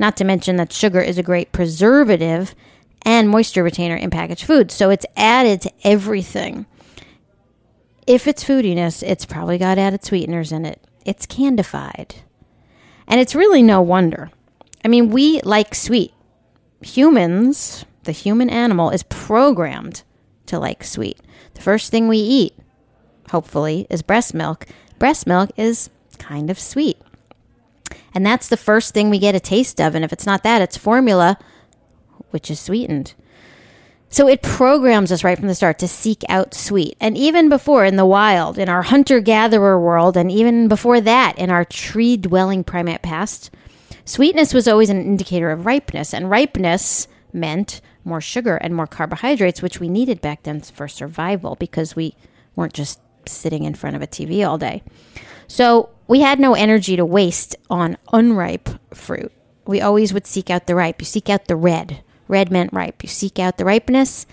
Not 0.00 0.16
to 0.16 0.24
mention 0.24 0.56
that 0.56 0.72
sugar 0.72 1.00
is 1.00 1.16
a 1.16 1.22
great 1.22 1.52
preservative 1.52 2.54
and 3.02 3.28
moisture 3.28 3.62
retainer 3.62 3.94
in 3.94 4.10
packaged 4.10 4.44
foods. 4.44 4.74
So 4.74 4.90
it's 4.90 5.06
added 5.16 5.60
to 5.62 5.72
everything. 5.84 6.66
If 8.06 8.26
it's 8.26 8.42
foodiness, 8.42 9.02
it's 9.02 9.24
probably 9.24 9.58
got 9.58 9.78
added 9.78 10.04
sweeteners 10.04 10.50
in 10.50 10.66
it. 10.66 10.82
It's 11.04 11.24
candified. 11.24 12.16
And 13.06 13.20
it's 13.20 13.34
really 13.34 13.62
no 13.62 13.80
wonder. 13.80 14.30
I 14.84 14.88
mean, 14.88 15.10
we 15.10 15.40
like 15.42 15.74
sweet. 15.74 16.12
Humans, 16.82 17.84
the 18.04 18.12
human 18.12 18.50
animal, 18.50 18.90
is 18.90 19.04
programmed 19.04 20.02
to 20.46 20.58
like 20.58 20.82
sweet. 20.82 21.20
The 21.54 21.62
first 21.62 21.90
thing 21.90 22.08
we 22.08 22.18
eat, 22.18 22.54
hopefully, 23.30 23.86
is 23.88 24.02
breast 24.02 24.34
milk. 24.34 24.66
Breast 24.98 25.26
milk 25.26 25.50
is 25.56 25.90
kind 26.18 26.50
of 26.50 26.58
sweet. 26.58 26.98
And 28.14 28.24
that's 28.24 28.48
the 28.48 28.56
first 28.56 28.94
thing 28.94 29.10
we 29.10 29.18
get 29.18 29.34
a 29.34 29.40
taste 29.40 29.80
of. 29.80 29.94
And 29.94 30.04
if 30.04 30.12
it's 30.12 30.26
not 30.26 30.42
that, 30.42 30.62
it's 30.62 30.76
formula, 30.76 31.38
which 32.30 32.50
is 32.50 32.60
sweetened. 32.60 33.14
So 34.10 34.26
it 34.26 34.40
programs 34.40 35.12
us 35.12 35.22
right 35.22 35.38
from 35.38 35.48
the 35.48 35.54
start 35.54 35.78
to 35.80 35.88
seek 35.88 36.22
out 36.28 36.54
sweet. 36.54 36.96
And 36.98 37.16
even 37.16 37.48
before 37.48 37.84
in 37.84 37.96
the 37.96 38.06
wild, 38.06 38.58
in 38.58 38.68
our 38.68 38.82
hunter 38.82 39.20
gatherer 39.20 39.78
world, 39.78 40.16
and 40.16 40.30
even 40.30 40.66
before 40.66 41.00
that 41.02 41.36
in 41.38 41.50
our 41.50 41.64
tree 41.64 42.16
dwelling 42.16 42.64
primate 42.64 43.02
past, 43.02 43.50
sweetness 44.06 44.54
was 44.54 44.66
always 44.66 44.88
an 44.88 45.02
indicator 45.02 45.50
of 45.50 45.66
ripeness. 45.66 46.14
And 46.14 46.30
ripeness 46.30 47.06
meant 47.34 47.82
more 48.02 48.22
sugar 48.22 48.56
and 48.56 48.74
more 48.74 48.86
carbohydrates, 48.86 49.60
which 49.60 49.78
we 49.78 49.88
needed 49.90 50.22
back 50.22 50.44
then 50.44 50.62
for 50.62 50.88
survival 50.88 51.56
because 51.56 51.94
we 51.94 52.14
weren't 52.56 52.72
just 52.72 53.00
sitting 53.30 53.64
in 53.64 53.74
front 53.74 53.96
of 53.96 54.02
a 54.02 54.06
TV 54.06 54.46
all 54.46 54.58
day. 54.58 54.82
So 55.46 55.90
we 56.06 56.20
had 56.20 56.38
no 56.38 56.54
energy 56.54 56.96
to 56.96 57.04
waste 57.04 57.56
on 57.70 57.96
unripe 58.12 58.68
fruit. 58.94 59.32
We 59.66 59.80
always 59.80 60.12
would 60.12 60.26
seek 60.26 60.50
out 60.50 60.66
the 60.66 60.74
ripe. 60.74 61.00
You 61.00 61.06
seek 61.06 61.28
out 61.28 61.46
the 61.46 61.56
red 61.56 62.02
Red 62.28 62.52
meant 62.52 62.72
ripe. 62.72 63.02
You 63.02 63.08
seek 63.08 63.38
out 63.38 63.56
the 63.56 63.64
ripeness, 63.64 64.26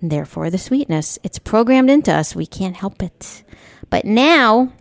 therefore 0.00 0.50
the 0.50 0.58
sweetness. 0.58 1.18
It's 1.22 1.38
programmed 1.38 1.90
into 1.90 2.12
us. 2.12 2.34
We 2.34 2.46
can't 2.46 2.76
help 2.76 3.02
it. 3.02 3.44
But 3.90 4.06
now, 4.06 4.72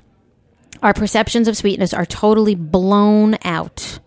our 0.81 0.93
perceptions 0.93 1.50
of 1.50 1.57
sweetness 1.57 1.93
are 1.93 2.05
totally 2.05 2.55
blown 2.55 3.38
out. 3.43 4.00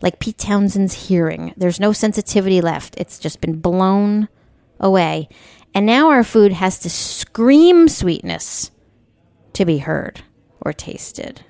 Like 0.00 0.18
Pete 0.20 0.38
Townshend's 0.38 1.08
hearing. 1.08 1.54
There's 1.56 1.80
no 1.80 1.92
sensitivity 1.92 2.60
left. 2.60 2.96
It's 2.98 3.18
just 3.18 3.40
been 3.40 3.60
blown 3.60 4.28
away. 4.78 5.28
And 5.78 5.86
now 5.86 6.10
our 6.10 6.24
food 6.24 6.54
has 6.54 6.80
to 6.80 6.90
scream 6.90 7.86
sweetness 7.86 8.72
to 9.52 9.64
be 9.64 9.78
heard 9.78 10.22
or 10.60 10.72
tasted. 10.72 11.42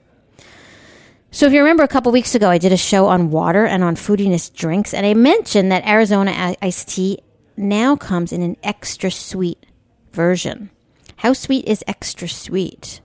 So, 1.30 1.46
if 1.46 1.54
you 1.54 1.60
remember 1.60 1.82
a 1.82 1.88
couple 1.88 2.12
weeks 2.12 2.34
ago, 2.34 2.50
I 2.50 2.58
did 2.58 2.70
a 2.70 2.76
show 2.76 3.06
on 3.06 3.30
water 3.30 3.64
and 3.64 3.82
on 3.82 3.96
foodiness 3.96 4.54
drinks, 4.54 4.92
and 4.92 5.06
I 5.06 5.14
mentioned 5.14 5.72
that 5.72 5.86
Arizona 5.86 6.54
iced 6.60 6.90
tea 6.90 7.20
now 7.56 7.96
comes 7.96 8.30
in 8.30 8.42
an 8.42 8.58
extra 8.62 9.10
sweet 9.10 9.64
version. 10.12 10.68
How 11.16 11.32
sweet 11.32 11.64
is 11.64 11.82
extra 11.86 12.28
sweet? 12.28 13.00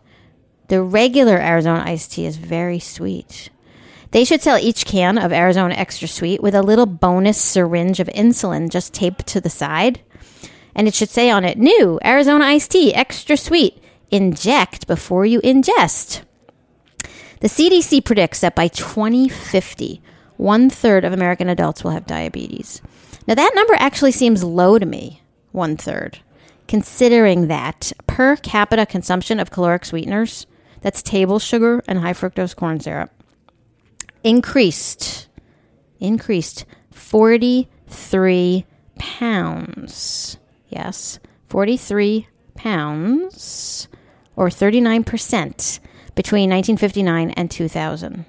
The 0.68 0.82
regular 0.82 1.38
Arizona 1.38 1.84
iced 1.86 2.12
tea 2.12 2.26
is 2.26 2.36
very 2.36 2.80
sweet. 2.80 3.50
They 4.12 4.26
should 4.26 4.42
sell 4.42 4.58
each 4.58 4.86
can 4.86 5.18
of 5.18 5.32
Arizona 5.32 5.74
Extra 5.76 6.10
Sweet 6.10 6.44
with 6.44 6.54
a 6.54 6.62
little 6.62 6.86
bonus 6.86 7.42
syringe 7.42 8.02
of 8.02 8.08
insulin 8.10 8.70
just 8.70 8.94
taped 8.94 9.26
to 9.28 9.40
the 9.40 9.50
side. 9.50 10.02
And 10.76 10.88
it 10.88 10.94
should 10.94 11.10
say 11.10 11.30
on 11.30 11.46
it, 11.46 11.58
new 11.58 12.00
Arizona 12.04 12.46
iced 12.46 12.72
tea, 12.72 12.94
extra 12.94 13.38
sweet. 13.38 13.82
Inject 14.12 14.88
before 14.88 15.26
you 15.26 15.42
ingest. 15.42 16.24
The 17.40 17.48
CDC 17.48 18.06
predicts 18.06 18.40
that 18.40 18.56
by 18.56 18.68
2050, 18.70 20.02
one 20.38 20.70
third 20.70 21.04
of 21.04 21.14
American 21.14 21.50
adults 21.50 21.84
will 21.84 21.92
have 21.92 22.06
diabetes. 22.06 22.82
Now, 23.28 23.36
that 23.36 23.54
number 23.56 23.74
actually 23.76 24.12
seems 24.12 24.44
low 24.44 24.80
to 24.80 24.86
me, 24.86 25.22
one 25.52 25.78
third, 25.78 26.20
considering 26.68 27.48
that 27.48 27.92
per 28.08 28.36
capita 28.36 28.86
consumption 28.86 29.40
of 29.40 29.52
caloric 29.52 29.86
sweeteners, 29.86 30.46
that's 30.82 31.02
table 31.02 31.40
sugar 31.40 31.82
and 31.88 32.00
high 32.00 32.14
fructose 32.14 32.56
corn 32.56 32.80
syrup, 32.80 33.12
increased 34.24 35.28
increased 36.00 36.66
43 36.92 38.66
pounds. 39.00 40.38
Yes, 40.76 41.20
43 41.50 42.28
pounds, 42.56 43.88
or 44.36 44.50
39% 44.50 45.80
between 46.16 46.50
1959 46.50 47.30
and 47.32 47.52
2000. 47.52 48.26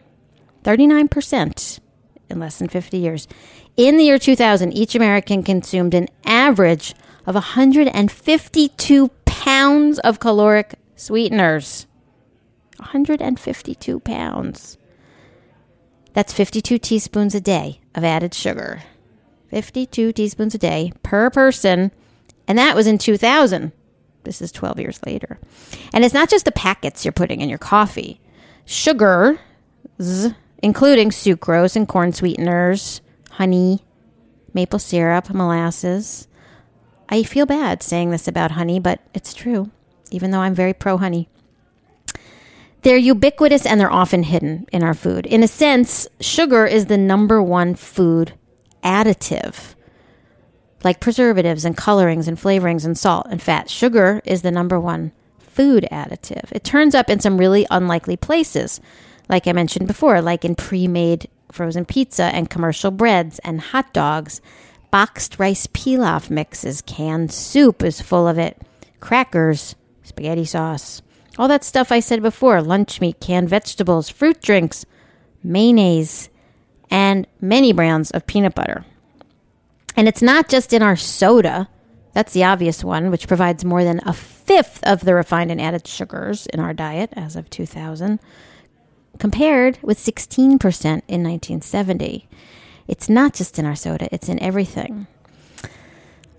39% 0.63 1.81
in 2.29 2.39
less 2.39 2.59
than 2.59 2.69
50 2.69 2.99
years. 2.99 3.29
In 3.77 3.97
the 3.97 4.05
year 4.05 4.19
2000, 4.19 4.73
each 4.73 4.95
American 4.95 5.43
consumed 5.43 5.95
an 5.95 6.09
average 6.27 6.95
of 7.27 7.35
152 7.35 9.09
pounds 9.25 9.99
of 10.01 10.21
caloric 10.21 10.75
sweeteners. 10.97 11.87
152 12.79 14.01
pounds. 14.01 14.77
That's 16.13 16.33
52 16.33 16.79
teaspoons 16.79 17.35
a 17.35 17.41
day 17.41 17.81
of 17.95 18.05
added 18.05 18.35
sugar. 18.35 18.83
52 19.49 20.13
teaspoons 20.13 20.55
a 20.55 20.59
day 20.59 20.93
per 21.03 21.31
person. 21.31 21.91
And 22.47 22.59
that 22.59 22.77
was 22.77 22.87
in 22.87 22.99
2000. 22.99 23.73
This 24.25 24.41
is 24.41 24.53
12 24.53 24.81
years 24.81 25.01
later. 25.07 25.39
And 25.93 26.05
it's 26.05 26.15
not 26.15 26.31
just 26.31 26.45
the 26.45 26.53
packets 26.53 27.05
you're 27.05 27.13
putting 27.13 27.41
in 27.41 27.49
your 27.49 27.59
coffee. 27.59 28.21
Sugars, 28.65 29.39
including 30.63 31.11
sucrose 31.11 31.77
and 31.77 31.87
corn 31.87 32.13
sweeteners, 32.13 33.01
honey, 33.33 33.85
maple 34.55 34.79
syrup, 34.79 35.33
molasses. 35.33 36.27
I 37.09 37.23
feel 37.23 37.47
bad 37.47 37.83
saying 37.83 38.11
this 38.11 38.27
about 38.27 38.53
honey, 38.53 38.81
but 38.81 39.01
it's 39.13 39.35
true, 39.35 39.71
even 40.11 40.31
though 40.31 40.41
I'm 40.41 40.55
very 40.55 40.73
pro 40.73 40.97
honey. 40.97 41.29
They're 42.83 42.97
ubiquitous 42.97 43.65
and 43.67 43.81
they're 43.81 43.93
often 43.93 44.25
hidden 44.25 44.67
in 44.71 44.83
our 44.83 44.95
food. 44.95 45.27
In 45.27 45.43
a 45.43 45.49
sense, 45.49 46.07
sugar 46.21 46.67
is 46.67 46.87
the 46.87 46.99
number 46.99 47.43
one 47.43 47.75
food 47.75 48.35
additive, 48.83 49.75
like 50.85 51.01
preservatives 51.01 51.65
and 51.65 51.77
colorings 51.77 52.29
and 52.29 52.39
flavorings 52.39 52.85
and 52.85 52.97
salt 52.97 53.27
and 53.31 53.43
fat. 53.43 53.71
Sugar 53.71 54.21
is 54.25 54.43
the 54.43 54.51
number 54.51 54.79
one 54.79 55.13
food 55.39 55.87
additive. 55.91 56.51
It 56.53 56.65
turns 56.65 56.95
up 56.95 57.09
in 57.09 57.21
some 57.21 57.39
really 57.39 57.67
unlikely 57.71 58.17
places, 58.17 58.81
like 59.29 59.47
I 59.47 59.53
mentioned 59.53 59.87
before, 59.87 60.21
like 60.21 60.45
in 60.45 60.55
pre 60.55 60.89
made 60.89 61.29
frozen 61.51 61.85
pizza 61.85 62.25
and 62.25 62.51
commercial 62.51 62.91
breads 62.91 63.39
and 63.41 63.61
hot 63.61 63.93
dogs. 63.93 64.41
Boxed 64.91 65.41
rice 65.41 65.67
pilaf 65.67 66.31
mixes, 66.31 66.81
canned 66.83 67.33
soup 67.33 67.83
is 67.83 68.01
full 68.01 68.29
of 68.29 68.39
it, 68.39 68.61
crackers, 69.01 69.75
spaghetti 70.05 70.45
sauce, 70.45 71.03
all 71.37 71.49
that 71.49 71.65
stuff 71.65 71.91
I 71.91 71.99
said 71.99 72.23
before 72.23 72.63
lunch 72.63 73.01
meat, 73.01 73.21
canned 73.21 73.49
vegetables, 73.49 74.09
fruit 74.09 74.41
drinks, 74.41 74.87
mayonnaise, 75.43 76.29
and 76.91 77.27
many 77.41 77.73
brands 77.73 78.13
of 78.13 78.27
peanut 78.27 78.55
butter. 78.55 78.85
And 79.97 80.09
it's 80.09 80.23
not 80.23 80.49
just 80.49 80.73
in 80.73 80.83
our 80.83 80.97
soda. 80.97 81.69
That's 82.13 82.33
the 82.33 82.45
obvious 82.45 82.85
one, 82.85 83.11
which 83.11 83.29
provides 83.29 83.65
more 83.65 83.85
than 83.85 84.01
a 84.05 84.13
fifth 84.13 84.83
of 84.85 85.01
the 85.01 85.15
refined 85.15 85.51
and 85.51 85.61
added 85.61 85.87
sugars 85.87 86.47
in 86.47 86.61
our 86.61 86.73
diet 86.73 87.11
as 87.15 87.37
of 87.37 87.51
2000 87.51 88.21
compared 89.19 89.79
with 89.83 89.99
16% 89.99 90.29
in 90.29 91.23
1970. 91.23 92.29
It's 92.87 93.09
not 93.09 93.35
just 93.35 93.59
in 93.59 93.65
our 93.65 93.77
soda, 93.77 94.09
it's 94.13 94.29
in 94.29 94.43
everything. 94.43 95.07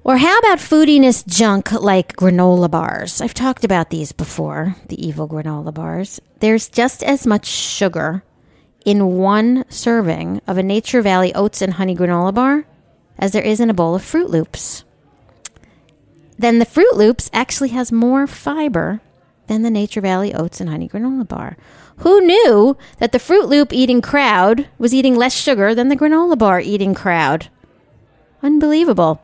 Or 0.04 0.18
how 0.18 0.38
about 0.38 0.60
foodiness 0.60 1.26
junk 1.26 1.72
like 1.72 2.16
granola 2.16 2.70
bars? 2.70 3.22
I've 3.22 3.34
talked 3.34 3.64
about 3.64 3.90
these 3.90 4.12
before, 4.12 4.76
the 4.88 5.04
evil 5.04 5.28
granola 5.28 5.74
bars. 5.74 6.22
There's 6.40 6.70
just 6.70 7.02
as 7.02 7.26
much 7.26 7.48
sugar 7.48 8.24
in 8.86 9.18
one 9.18 9.66
serving 9.68 10.42
of 10.46 10.60
a 10.60 10.64
Nature 10.64 11.02
Valley 11.02 11.34
oats 11.34 11.62
and 11.62 11.74
honey 11.74 11.96
granola 11.96 12.34
bar 12.36 12.66
as 13.18 13.32
there 13.32 13.44
is 13.44 13.60
in 13.60 13.70
a 13.70 13.74
bowl 13.74 13.96
of 13.96 14.02
Froot 14.02 14.30
Loops. 14.30 14.84
Then 16.38 16.60
the 16.60 16.66
Froot 16.66 16.94
Loops 16.94 17.30
actually 17.34 17.70
has 17.70 17.92
more 17.92 18.28
fiber 18.28 19.02
than 19.48 19.62
the 19.62 19.70
Nature 19.70 20.02
Valley 20.02 20.34
oats 20.34 20.60
and 20.60 20.70
honey 20.70 20.90
granola 20.90 21.28
bar. 21.28 21.58
Who 21.98 22.20
knew 22.22 22.78
that 22.98 23.12
the 23.12 23.20
Froot 23.20 23.48
Loop 23.48 23.72
eating 23.72 24.02
crowd 24.02 24.68
was 24.78 24.94
eating 24.94 25.16
less 25.16 25.34
sugar 25.34 25.74
than 25.74 25.90
the 25.90 25.96
granola 25.96 26.38
bar 26.38 26.60
eating 26.60 26.94
crowd? 26.94 27.50
Unbelievable. 28.42 29.22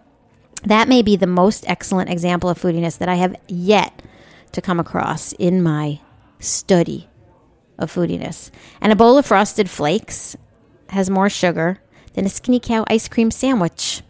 That 0.63 0.87
may 0.87 1.01
be 1.01 1.15
the 1.15 1.27
most 1.27 1.65
excellent 1.67 2.09
example 2.09 2.49
of 2.49 2.61
foodiness 2.61 2.97
that 2.99 3.09
I 3.09 3.15
have 3.15 3.35
yet 3.47 4.01
to 4.51 4.61
come 4.61 4.79
across 4.79 5.33
in 5.33 5.63
my 5.63 5.99
study 6.39 7.09
of 7.77 7.91
foodiness. 7.91 8.51
And 8.79 8.93
a 8.93 8.95
bowl 8.95 9.17
of 9.17 9.25
frosted 9.25 9.69
flakes 9.69 10.35
has 10.89 11.09
more 11.09 11.29
sugar 11.29 11.79
than 12.13 12.25
a 12.25 12.29
skinny 12.29 12.59
cow 12.59 12.83
ice 12.87 13.07
cream 13.07 13.31
sandwich. 13.31 14.01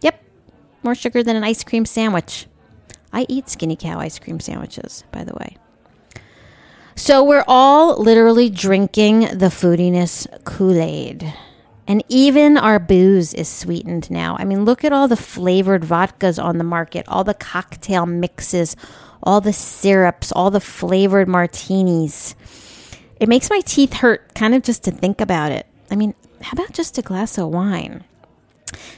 Yep, 0.00 0.22
more 0.82 0.94
sugar 0.94 1.22
than 1.22 1.36
an 1.36 1.44
ice 1.44 1.64
cream 1.64 1.84
sandwich. 1.84 2.46
I 3.12 3.26
eat 3.28 3.48
skinny 3.48 3.76
cow 3.76 3.98
ice 3.98 4.18
cream 4.18 4.40
sandwiches, 4.40 5.04
by 5.12 5.24
the 5.24 5.34
way. 5.34 5.56
So 6.94 7.22
we're 7.22 7.44
all 7.46 8.02
literally 8.02 8.50
drinking 8.50 9.20
the 9.20 9.50
foodiness 9.50 10.26
Kool 10.44 10.80
Aid. 10.80 11.32
And 11.86 12.04
even 12.08 12.58
our 12.58 12.78
booze 12.78 13.32
is 13.32 13.48
sweetened 13.48 14.10
now. 14.10 14.36
I 14.38 14.44
mean, 14.44 14.64
look 14.66 14.84
at 14.84 14.92
all 14.92 15.08
the 15.08 15.16
flavored 15.16 15.82
vodkas 15.82 16.42
on 16.42 16.58
the 16.58 16.64
market, 16.64 17.06
all 17.08 17.24
the 17.24 17.34
cocktail 17.34 18.04
mixes, 18.04 18.76
all 19.22 19.40
the 19.40 19.52
syrups, 19.54 20.32
all 20.32 20.50
the 20.50 20.60
flavored 20.60 21.28
martinis. 21.28 22.34
It 23.20 23.28
makes 23.28 23.48
my 23.48 23.60
teeth 23.60 23.94
hurt 23.94 24.34
kind 24.34 24.54
of 24.54 24.62
just 24.62 24.84
to 24.84 24.90
think 24.90 25.20
about 25.20 25.50
it. 25.50 25.66
I 25.90 25.96
mean, 25.96 26.14
how 26.42 26.52
about 26.52 26.72
just 26.72 26.98
a 26.98 27.02
glass 27.02 27.38
of 27.38 27.48
wine? 27.48 28.04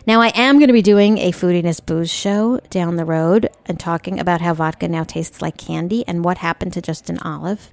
Now, 0.07 0.21
I 0.21 0.29
am 0.35 0.59
going 0.59 0.69
to 0.69 0.73
be 0.73 0.83
doing 0.83 1.19
a 1.19 1.33
foodiness 1.33 1.85
booze 1.85 2.11
show 2.11 2.59
down 2.71 2.97
the 2.97 3.05
road 3.05 3.51
and 3.67 3.79
talking 3.79 4.19
about 4.19 4.41
how 4.41 4.55
vodka 4.55 4.89
now 4.89 5.05
tastes 5.05 5.41
like 5.41 5.57
candy 5.57 6.05
and 6.09 6.25
what 6.25 6.39
happened 6.39 6.73
to 6.73 6.83
just 6.83 7.09
an 7.11 7.19
olive 7.19 7.71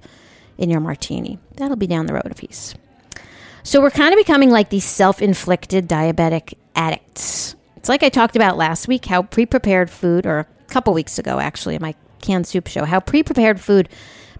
in 0.56 0.70
your 0.70 0.80
martini. 0.80 1.38
That'll 1.56 1.76
be 1.76 1.86
down 1.86 2.06
the 2.06 2.14
road 2.14 2.30
a 2.30 2.34
piece. 2.34 2.74
So, 3.62 3.80
we're 3.80 3.90
kind 3.90 4.12
of 4.12 4.18
becoming 4.18 4.50
like 4.50 4.70
these 4.70 4.84
self 4.84 5.20
inflicted 5.20 5.88
diabetic 5.88 6.54
addicts. 6.74 7.56
It's 7.76 7.88
like 7.88 8.02
I 8.02 8.08
talked 8.08 8.36
about 8.36 8.56
last 8.56 8.88
week 8.88 9.06
how 9.06 9.22
pre 9.22 9.46
prepared 9.46 9.90
food, 9.90 10.26
or 10.26 10.40
a 10.40 10.46
couple 10.68 10.94
weeks 10.94 11.18
ago 11.18 11.40
actually, 11.40 11.74
in 11.74 11.82
my 11.82 11.94
canned 12.20 12.46
soup 12.46 12.68
show, 12.68 12.84
how 12.84 13.00
pre 13.00 13.22
prepared 13.22 13.60
food 13.60 13.88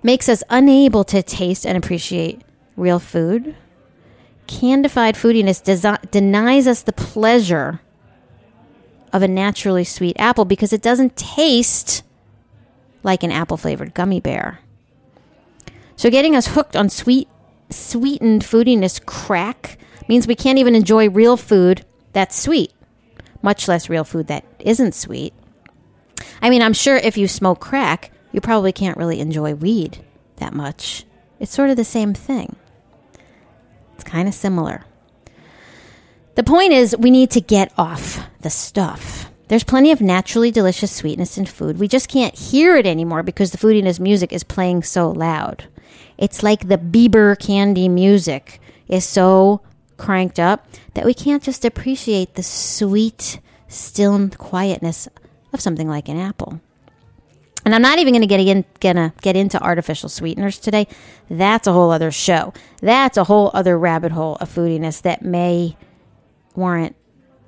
makes 0.03 0.29
us 0.29 0.43
unable 0.49 1.05
to 1.05 1.23
taste 1.23 1.67
and 1.67 1.77
appreciate 1.77 2.43
real 2.77 3.01
food 3.01 3.57
candified 4.49 5.15
foodiness 5.15 5.63
desi- 5.63 6.11
denies 6.11 6.67
us 6.67 6.83
the 6.83 6.93
pleasure 6.93 7.81
of 9.13 9.23
a 9.23 9.29
naturally 9.29 9.85
sweet 9.85 10.17
apple 10.19 10.45
because 10.45 10.73
it 10.73 10.83
doesn't 10.83 11.17
taste 11.17 12.03
like 13.03 13.23
an 13.23 13.31
apple 13.31 13.57
flavored 13.57 13.95
gummy 13.95 14.21
bear. 14.21 14.61
So 15.97 16.11
getting 16.11 16.35
us 16.35 16.49
hooked 16.49 16.75
on 16.75 16.89
sweet 16.89 17.29
sweetened 17.71 18.43
foodiness 18.43 19.05
crack 19.05 19.79
means 20.09 20.27
we 20.27 20.35
can't 20.35 20.59
even 20.59 20.75
enjoy 20.75 21.09
real 21.09 21.37
food 21.37 21.85
that's 22.13 22.41
sweet, 22.41 22.73
much 23.43 23.69
less 23.69 23.89
real 23.91 24.05
food 24.05 24.27
that 24.29 24.45
isn't 24.59 24.95
sweet. 24.95 25.35
I 26.41 26.51
mean, 26.51 26.63
I'm 26.63 26.73
sure 26.73 26.97
if 26.97 27.17
you 27.17 27.29
smoke 27.29 27.61
crack, 27.61 28.11
you 28.33 28.41
probably 28.41 28.73
can't 28.73 28.97
really 28.97 29.21
enjoy 29.21 29.55
weed 29.55 30.05
that 30.37 30.55
much. 30.55 31.05
It's 31.39 31.53
sort 31.53 31.71
of 31.71 31.77
the 31.77 31.85
same 31.85 32.15
thing. 32.15 32.57
It's 33.99 34.09
kind 34.09 34.29
of 34.29 34.35
similar. 34.35 34.85
The 36.37 36.45
point 36.45 36.73
is, 36.73 36.97
we 36.97 37.11
need 37.11 37.33
to 37.33 37.41
get 37.41 37.73
off 37.77 38.25
the 38.43 38.51
stuff. 38.51 39.29
There's 39.49 39.65
plenty 39.65 39.91
of 39.91 40.01
naturally 40.01 40.53
delicious 40.53 40.95
sweetness 40.95 41.37
in 41.37 41.47
food. 41.47 41.81
We 41.81 41.89
just 41.89 42.09
can't 42.09 42.39
hear 42.39 42.77
it 42.77 42.87
anymore 42.87 43.25
because 43.25 43.51
the 43.51 43.59
foodiness 43.59 43.99
music 43.99 44.33
is 44.33 44.45
playing 44.45 44.85
so 44.85 45.11
loud. 45.11 45.65
It's 46.17 46.45
like 46.45 46.69
the 46.69 46.79
Bieber 46.79 47.37
candy 47.37 47.89
music 47.89 48.61
is 48.87 49.05
so 49.05 49.63
cranked 49.97 50.39
up 50.39 50.69
that 50.95 51.05
we 51.05 51.13
can't 51.13 51.43
just 51.43 51.65
appreciate 51.65 52.37
the 52.37 52.45
sweet, 52.45 53.41
still 53.67 54.29
quietness 54.29 55.09
of 55.53 55.61
something 55.61 55.89
like 55.89 56.09
an 56.09 56.19
apple. 56.19 56.61
And 57.69 57.75
I'm 57.75 57.83
not 57.83 57.99
even 57.99 58.15
going 58.15 58.23
to 58.23 58.27
get 58.27 58.41
in, 58.41 58.65
gonna 58.81 59.13
get 59.21 59.37
into 59.37 59.63
artificial 59.63 60.09
sweeteners 60.09 60.57
today. 60.57 60.89
That's 61.29 61.67
a 61.67 61.73
whole 61.75 61.91
other 61.91 62.11
show. 62.11 62.55
That's 62.81 63.19
a 63.19 63.25
whole 63.25 63.51
other 63.53 63.79
rabbit 63.79 64.11
hole 64.11 64.37
of 64.37 64.49
foodiness 64.49 65.03
that 65.03 65.21
may 65.21 65.77
warrant 66.55 66.97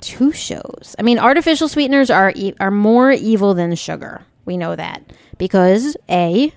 two 0.02 0.30
shows. 0.30 0.94
I 0.98 1.02
mean, 1.04 1.18
artificial 1.18 1.68
sweeteners 1.68 2.10
are 2.10 2.34
are 2.60 2.70
more 2.70 3.12
evil 3.12 3.54
than 3.54 3.74
sugar. 3.76 4.26
We 4.44 4.58
know 4.58 4.76
that 4.76 5.10
because 5.38 5.96
a 6.10 6.52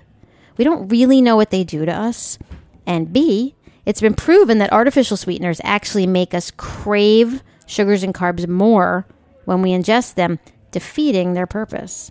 we 0.58 0.64
don't 0.64 0.88
really 0.88 1.22
know 1.22 1.36
what 1.36 1.48
they 1.48 1.64
do 1.64 1.86
to 1.86 1.90
us, 1.90 2.38
and 2.86 3.14
b 3.14 3.54
it's 3.86 4.02
been 4.02 4.12
proven 4.12 4.58
that 4.58 4.74
artificial 4.74 5.16
sweeteners 5.16 5.62
actually 5.64 6.06
make 6.06 6.34
us 6.34 6.50
crave 6.50 7.42
sugars 7.64 8.02
and 8.02 8.12
carbs 8.12 8.46
more 8.46 9.06
when 9.46 9.62
we 9.62 9.70
ingest 9.70 10.16
them, 10.16 10.38
defeating 10.70 11.32
their 11.32 11.46
purpose. 11.46 12.10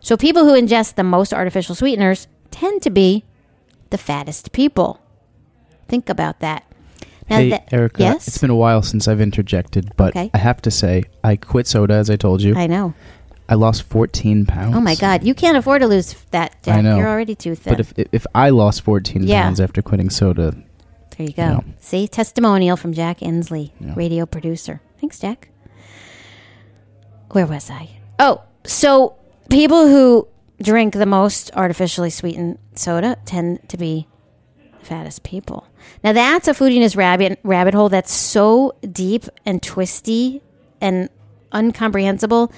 So 0.00 0.16
people 0.16 0.44
who 0.44 0.52
ingest 0.60 0.94
the 0.94 1.02
most 1.04 1.32
artificial 1.34 1.74
sweeteners 1.74 2.26
tend 2.50 2.82
to 2.82 2.90
be 2.90 3.24
the 3.90 3.98
fattest 3.98 4.52
people. 4.52 5.00
Think 5.88 6.08
about 6.08 6.40
that. 6.40 6.64
Now 7.28 7.36
hey, 7.36 7.50
that- 7.50 7.72
Erica. 7.72 8.02
yes? 8.02 8.26
It's 8.28 8.38
been 8.38 8.50
a 8.50 8.56
while 8.56 8.82
since 8.82 9.06
I've 9.06 9.20
interjected, 9.20 9.92
but 9.96 10.16
Okay. 10.16 10.30
I 10.34 10.38
have 10.38 10.60
to 10.62 10.70
say, 10.70 11.04
I 11.22 11.36
quit 11.36 11.66
soda, 11.66 11.94
as 11.94 12.10
I 12.10 12.16
told 12.16 12.42
you. 12.42 12.54
I, 12.56 12.66
know. 12.66 12.94
I 13.48 13.54
lost 13.54 13.82
14 13.84 14.46
pounds. 14.46 14.74
Oh 14.76 14.80
my 14.80 14.94
God, 14.94 15.22
you 15.22 15.34
can't 15.34 15.56
afford 15.56 15.82
to 15.82 15.88
lose 15.88 16.14
that. 16.30 16.60
Jack. 16.62 16.78
I 16.78 16.80
know. 16.80 16.96
You're 16.96 17.08
already 17.08 17.34
too 17.34 17.54
thin. 17.54 17.72
But 17.74 17.80
if 17.80 17.92
if 18.12 18.26
I 18.34 18.50
lost 18.50 18.82
14 18.82 19.22
Yeah. 19.24 19.42
pounds 19.42 19.60
after 19.60 19.82
quitting 19.82 20.10
soda, 20.10 20.52
there 21.16 21.26
you 21.26 21.32
go. 21.32 21.42
Yeah. 21.42 21.60
See, 21.80 22.08
testimonial 22.08 22.76
from 22.76 22.92
Jack 22.94 23.20
Inslee, 23.20 23.72
Yeah. 23.80 23.92
radio 23.96 24.24
producer. 24.26 24.80
Thanks, 25.00 25.18
Jack. 25.20 25.48
Where 27.32 27.46
was 27.46 27.70
I? 27.70 27.90
Oh, 28.18 28.42
so 28.64 29.14
people 29.50 29.88
who 29.88 30.28
drink 30.62 30.94
the 30.94 31.06
most 31.06 31.50
artificially 31.54 32.10
sweetened 32.10 32.58
soda 32.74 33.16
tend 33.24 33.68
to 33.68 33.76
be 33.76 34.06
the 34.78 34.86
fattest 34.86 35.22
people. 35.22 35.66
Now 36.02 36.12
that's 36.12 36.48
a 36.48 36.52
foodiness 36.52 36.96
rabbit 36.96 37.38
rabbit 37.42 37.74
hole 37.74 37.88
that's 37.88 38.12
so 38.12 38.74
deep 38.90 39.24
and 39.44 39.62
twisty 39.62 40.40
and 40.80 41.08
uncomprehensible 41.52 42.52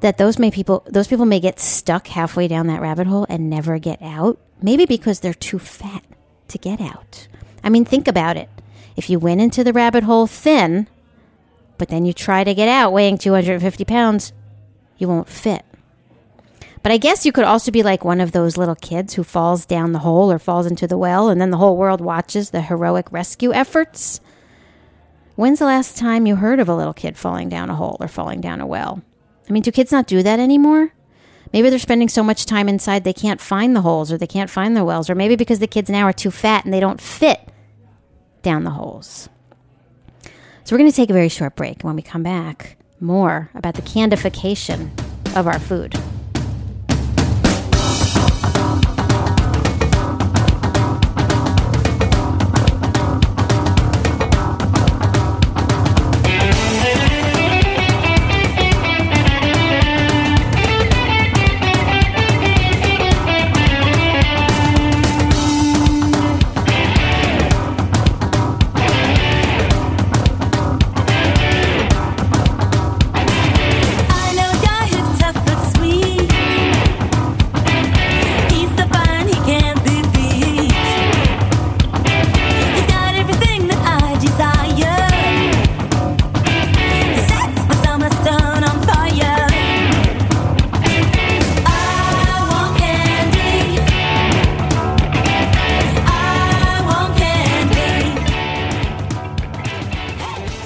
that 0.00 0.16
those 0.16 0.38
may 0.38 0.50
people 0.50 0.82
those 0.86 1.08
people 1.08 1.26
may 1.26 1.40
get 1.40 1.58
stuck 1.58 2.06
halfway 2.06 2.48
down 2.48 2.68
that 2.68 2.80
rabbit 2.80 3.06
hole 3.06 3.26
and 3.28 3.50
never 3.50 3.78
get 3.78 4.00
out. 4.00 4.38
Maybe 4.62 4.86
because 4.86 5.20
they're 5.20 5.34
too 5.34 5.58
fat 5.58 6.04
to 6.48 6.58
get 6.58 6.80
out. 6.80 7.28
I 7.64 7.68
mean, 7.68 7.84
think 7.84 8.08
about 8.08 8.36
it. 8.36 8.48
If 8.96 9.08
you 9.08 9.18
went 9.18 9.40
into 9.40 9.64
the 9.64 9.72
rabbit 9.72 10.04
hole 10.04 10.26
thin, 10.26 10.88
but 11.78 11.88
then 11.88 12.04
you 12.04 12.12
try 12.12 12.44
to 12.44 12.54
get 12.54 12.68
out 12.68 12.92
weighing 12.92 13.16
250 13.16 13.84
pounds, 13.84 14.32
you 14.98 15.08
won't 15.08 15.28
fit. 15.28 15.64
But 16.82 16.92
I 16.92 16.96
guess 16.96 17.26
you 17.26 17.32
could 17.32 17.44
also 17.44 17.70
be 17.70 17.82
like 17.82 18.04
one 18.04 18.20
of 18.20 18.32
those 18.32 18.56
little 18.56 18.74
kids 18.74 19.14
who 19.14 19.22
falls 19.22 19.66
down 19.66 19.92
the 19.92 19.98
hole 19.98 20.32
or 20.32 20.38
falls 20.38 20.66
into 20.66 20.86
the 20.86 20.96
well, 20.96 21.28
and 21.28 21.40
then 21.40 21.50
the 21.50 21.58
whole 21.58 21.76
world 21.76 22.00
watches 22.00 22.50
the 22.50 22.62
heroic 22.62 23.12
rescue 23.12 23.52
efforts. 23.52 24.20
When's 25.36 25.58
the 25.58 25.66
last 25.66 25.98
time 25.98 26.26
you 26.26 26.36
heard 26.36 26.60
of 26.60 26.68
a 26.68 26.74
little 26.74 26.94
kid 26.94 27.18
falling 27.18 27.48
down 27.48 27.70
a 27.70 27.74
hole 27.74 27.96
or 28.00 28.08
falling 28.08 28.40
down 28.40 28.60
a 28.60 28.66
well? 28.66 29.02
I 29.48 29.52
mean, 29.52 29.62
do 29.62 29.72
kids 29.72 29.92
not 29.92 30.06
do 30.06 30.22
that 30.22 30.38
anymore? 30.38 30.92
Maybe 31.52 31.68
they're 31.68 31.78
spending 31.78 32.08
so 32.08 32.22
much 32.22 32.46
time 32.46 32.68
inside 32.68 33.04
they 33.04 33.12
can't 33.12 33.40
find 33.40 33.74
the 33.74 33.80
holes 33.80 34.12
or 34.12 34.18
they 34.18 34.26
can't 34.26 34.50
find 34.50 34.76
the 34.76 34.84
wells, 34.84 35.10
or 35.10 35.14
maybe 35.14 35.36
because 35.36 35.58
the 35.58 35.66
kids 35.66 35.90
now 35.90 36.04
are 36.04 36.12
too 36.12 36.30
fat 36.30 36.64
and 36.64 36.72
they 36.72 36.80
don't 36.80 37.00
fit 37.00 37.40
down 38.42 38.64
the 38.64 38.70
holes. 38.70 39.28
So 40.64 40.74
we're 40.74 40.78
going 40.78 40.90
to 40.90 40.96
take 40.96 41.10
a 41.10 41.14
very 41.14 41.28
short 41.28 41.56
break. 41.56 41.82
When 41.82 41.96
we 41.96 42.02
come 42.02 42.22
back, 42.22 42.76
more 43.00 43.50
about 43.54 43.74
the 43.74 43.82
candification 43.82 44.90
of 45.36 45.46
our 45.46 45.58
food. 45.58 45.98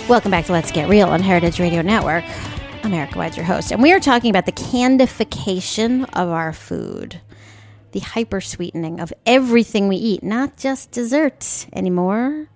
Welcome 0.07 0.33
back 0.33 0.45
to 0.47 0.53
Let's 0.53 0.71
Get 0.71 0.91
Real 0.91 1.09
on 1.09 1.23
Heritage 1.23 1.59
Radio 1.59 1.81
Network. 1.81 2.25
I'm 2.83 2.93
Erica 2.93 3.17
Wides, 3.17 3.39
your 3.39 3.47
host, 3.47 3.73
and 3.73 3.83
we 3.83 3.91
are 3.91 3.99
talking 3.99 4.29
about 4.29 4.45
the 4.45 4.53
candification 4.53 6.05
of 6.13 6.29
our 6.29 6.53
food, 6.53 7.23
the 7.93 8.01
hyper 8.01 8.43
sweetening 8.43 9.01
of 9.01 9.15
everything 9.25 9.89
we 9.89 9.97
eat, 9.97 10.23
not 10.23 10.59
just 10.59 10.91
dessert 10.91 11.67
anymore. 11.73 12.51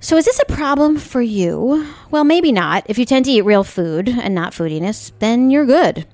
So, 0.00 0.16
is 0.16 0.24
this 0.24 0.40
a 0.40 0.52
problem 0.52 0.96
for 0.96 1.22
you? 1.22 1.86
Well, 2.10 2.24
maybe 2.24 2.50
not. 2.50 2.82
If 2.86 2.98
you 2.98 3.04
tend 3.04 3.26
to 3.26 3.30
eat 3.30 3.42
real 3.42 3.62
food 3.62 4.08
and 4.08 4.34
not 4.34 4.52
foodiness, 4.52 5.12
then 5.20 5.50
you're 5.52 5.66
good. 5.66 6.04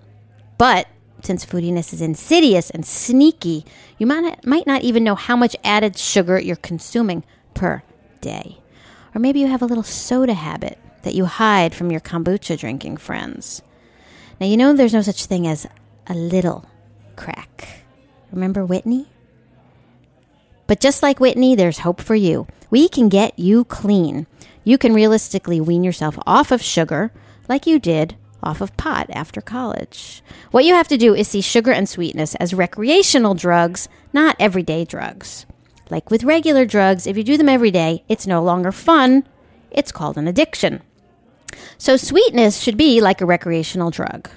But 0.59 0.87
since 1.23 1.47
foodiness 1.47 1.95
is 1.95 2.03
insidious 2.03 2.69
and 2.69 2.85
sneaky, 2.85 3.65
you 3.97 4.07
might 4.07 4.67
not 4.67 4.83
even 4.83 5.03
know 5.03 5.15
how 5.15 5.35
much 5.35 5.57
added 5.65 5.97
sugar 5.97 6.39
you're 6.39 6.57
consuming 6.57 7.25
per 7.55 7.83
day. 8.21 8.59
Or 9.15 9.21
maybe 9.21 9.41
you 9.41 9.47
have 9.47 9.63
a 9.63 9.67
little 9.67 9.85
soda 9.85 10.35
habit 10.35 10.79
that 11.03 11.15
you 11.15 11.27
hide 11.27 11.75
from 11.75 11.91
your 11.91 12.01
kombucha 12.01 12.59
drinking 12.59 12.97
friends. 12.97 13.63
Now, 14.41 14.47
you 14.47 14.57
know 14.57 14.73
there's 14.73 14.95
no 14.95 15.03
such 15.03 15.27
thing 15.27 15.47
as 15.47 15.67
a 16.07 16.15
little 16.15 16.69
crack. 17.17 17.85
Remember 18.33 18.65
Whitney? 18.65 19.07
But 20.67 20.81
just 20.81 21.03
like 21.03 21.21
Whitney, 21.21 21.55
there's 21.55 21.79
hope 21.81 22.01
for 22.01 22.15
you. 22.15 22.47
We 22.71 22.89
can 22.89 23.09
get 23.09 23.39
you 23.39 23.65
clean. 23.65 24.27
You 24.65 24.79
can 24.79 24.95
realistically 24.95 25.61
wean 25.61 25.85
yourself 25.85 26.19
off 26.27 26.51
of 26.51 26.63
sugar 26.63 27.13
like 27.49 27.67
you 27.67 27.79
did 27.79 28.17
off 28.43 28.61
of 28.61 28.77
pot 28.77 29.09
after 29.11 29.41
college. 29.41 30.23
What 30.51 30.65
you 30.65 30.75
have 30.75 30.89
to 30.89 30.99
do 30.99 31.15
is 31.15 31.29
see 31.29 31.41
sugar 31.41 31.73
and 31.73 31.89
sweetness 31.89 32.35
as 32.37 32.55
recreational 32.55 33.35
drugs, 33.35 33.89
not 34.13 34.37
everyday 34.39 34.85
drugs. 34.85 35.47
Like 35.95 36.11
with 36.11 36.25
regular 36.25 36.65
drugs, 36.65 37.07
if 37.07 37.17
you 37.17 37.23
do 37.23 37.37
them 37.37 37.49
every 37.49 37.71
day, 37.71 38.03
it's 38.09 38.27
no 38.27 38.43
longer 38.43 38.73
fun. 38.73 39.23
It's 39.71 39.93
called 39.93 40.19
an 40.19 40.27
addiction. 40.27 40.83
So, 41.79 41.97
sweetness 41.97 42.59
should 42.59 42.77
be 42.77 43.01
like 43.01 43.21
a 43.21 43.27
recreational 43.27 43.93
drug 43.93 44.29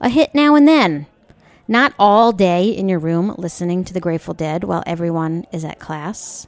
a 0.00 0.08
hit 0.08 0.32
now 0.32 0.54
and 0.54 0.68
then. 0.68 1.06
Not 1.66 1.92
all 1.98 2.30
day 2.30 2.68
in 2.68 2.88
your 2.88 3.00
room 3.00 3.34
listening 3.36 3.82
to 3.82 3.92
the 3.92 3.98
Grateful 3.98 4.32
Dead 4.32 4.62
while 4.62 4.84
everyone 4.86 5.44
is 5.50 5.64
at 5.64 5.80
class. 5.80 6.46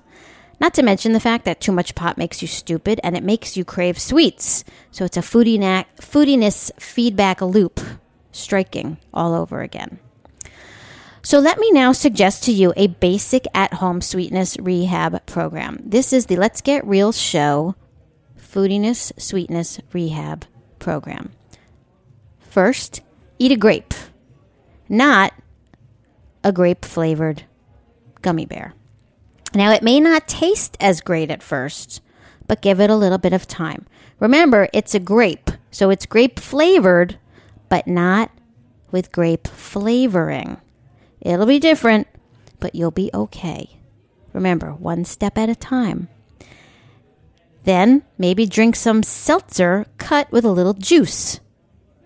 Not 0.61 0.73
to 0.75 0.85
mention 0.85 1.15
the 1.15 1.19
fact 1.19 1.45
that 1.47 1.61
too 1.61 1.73
much 1.73 1.97
pot 1.97 2.17
makes 2.17 2.41
you 2.41 2.47
stupid 2.47 3.01
and 3.03 3.17
it 3.17 3.25
makes 3.25 3.57
you 3.57 3.65
crave 3.65 3.99
sweets. 3.99 4.63
So 4.93 5.05
it's 5.05 5.17
a 5.17 5.21
foodiness 5.21 6.71
feedback 6.81 7.41
loop, 7.41 7.81
striking 8.31 8.99
all 9.13 9.35
over 9.35 9.63
again. 9.63 9.99
So 11.25 11.39
let 11.39 11.59
me 11.59 11.71
now 11.71 11.93
suggest 11.93 12.45
to 12.45 12.53
you 12.53 12.75
a 12.77 12.89
basic 12.89 13.47
at 13.55 13.73
home 13.73 14.03
sweetness 14.03 14.59
rehab 14.59 15.25
program. 15.25 15.81
This 15.83 16.13
is 16.13 16.27
the 16.27 16.37
Let's 16.37 16.61
Get 16.61 16.87
Real 16.87 17.13
Show 17.13 17.77
Foodiness 18.39 19.11
Sweetness 19.19 19.81
Rehab 19.95 20.45
Program. 20.79 21.33
First, 22.41 23.01
eat 23.39 23.53
a 23.53 23.57
grape, 23.57 23.95
not 24.87 25.33
a 26.45 26.53
grape 26.53 26.85
flavored 26.85 27.45
gummy 28.21 28.45
bear. 28.45 28.75
Now, 29.55 29.73
it 29.73 29.83
may 29.83 30.01
not 30.01 30.29
taste 30.29 30.77
as 30.79 31.01
great 31.01 31.31
at 31.31 31.43
first, 31.43 32.03
but 32.47 32.61
give 32.61 32.81
it 32.81 32.91
a 32.91 32.97
little 32.97 33.17
bit 33.17 33.33
of 33.33 33.49
time. 33.49 33.87
Remember, 34.21 34.69
it's 34.75 34.95
a 34.95 35.01
grape, 35.01 35.51
so 35.71 35.89
it's 35.89 36.05
grape 36.05 36.39
flavored, 36.39 37.19
but 37.71 37.87
not 37.87 38.31
with 38.91 39.11
grape 39.11 39.49
flavoring. 39.49 40.59
It'll 41.25 41.47
be 41.47 41.59
different, 41.59 42.07
but 42.61 42.75
you'll 42.75 42.91
be 42.91 43.11
okay. 43.13 43.81
Remember, 44.33 44.73
one 44.73 45.05
step 45.05 45.39
at 45.39 45.49
a 45.49 45.55
time. 45.55 46.09
Then 47.65 48.03
maybe 48.19 48.45
drink 48.47 48.77
some 48.77 49.03
seltzer 49.03 49.87
cut 49.97 50.31
with 50.31 50.45
a 50.45 50.53
little 50.53 50.75
juice, 50.75 51.41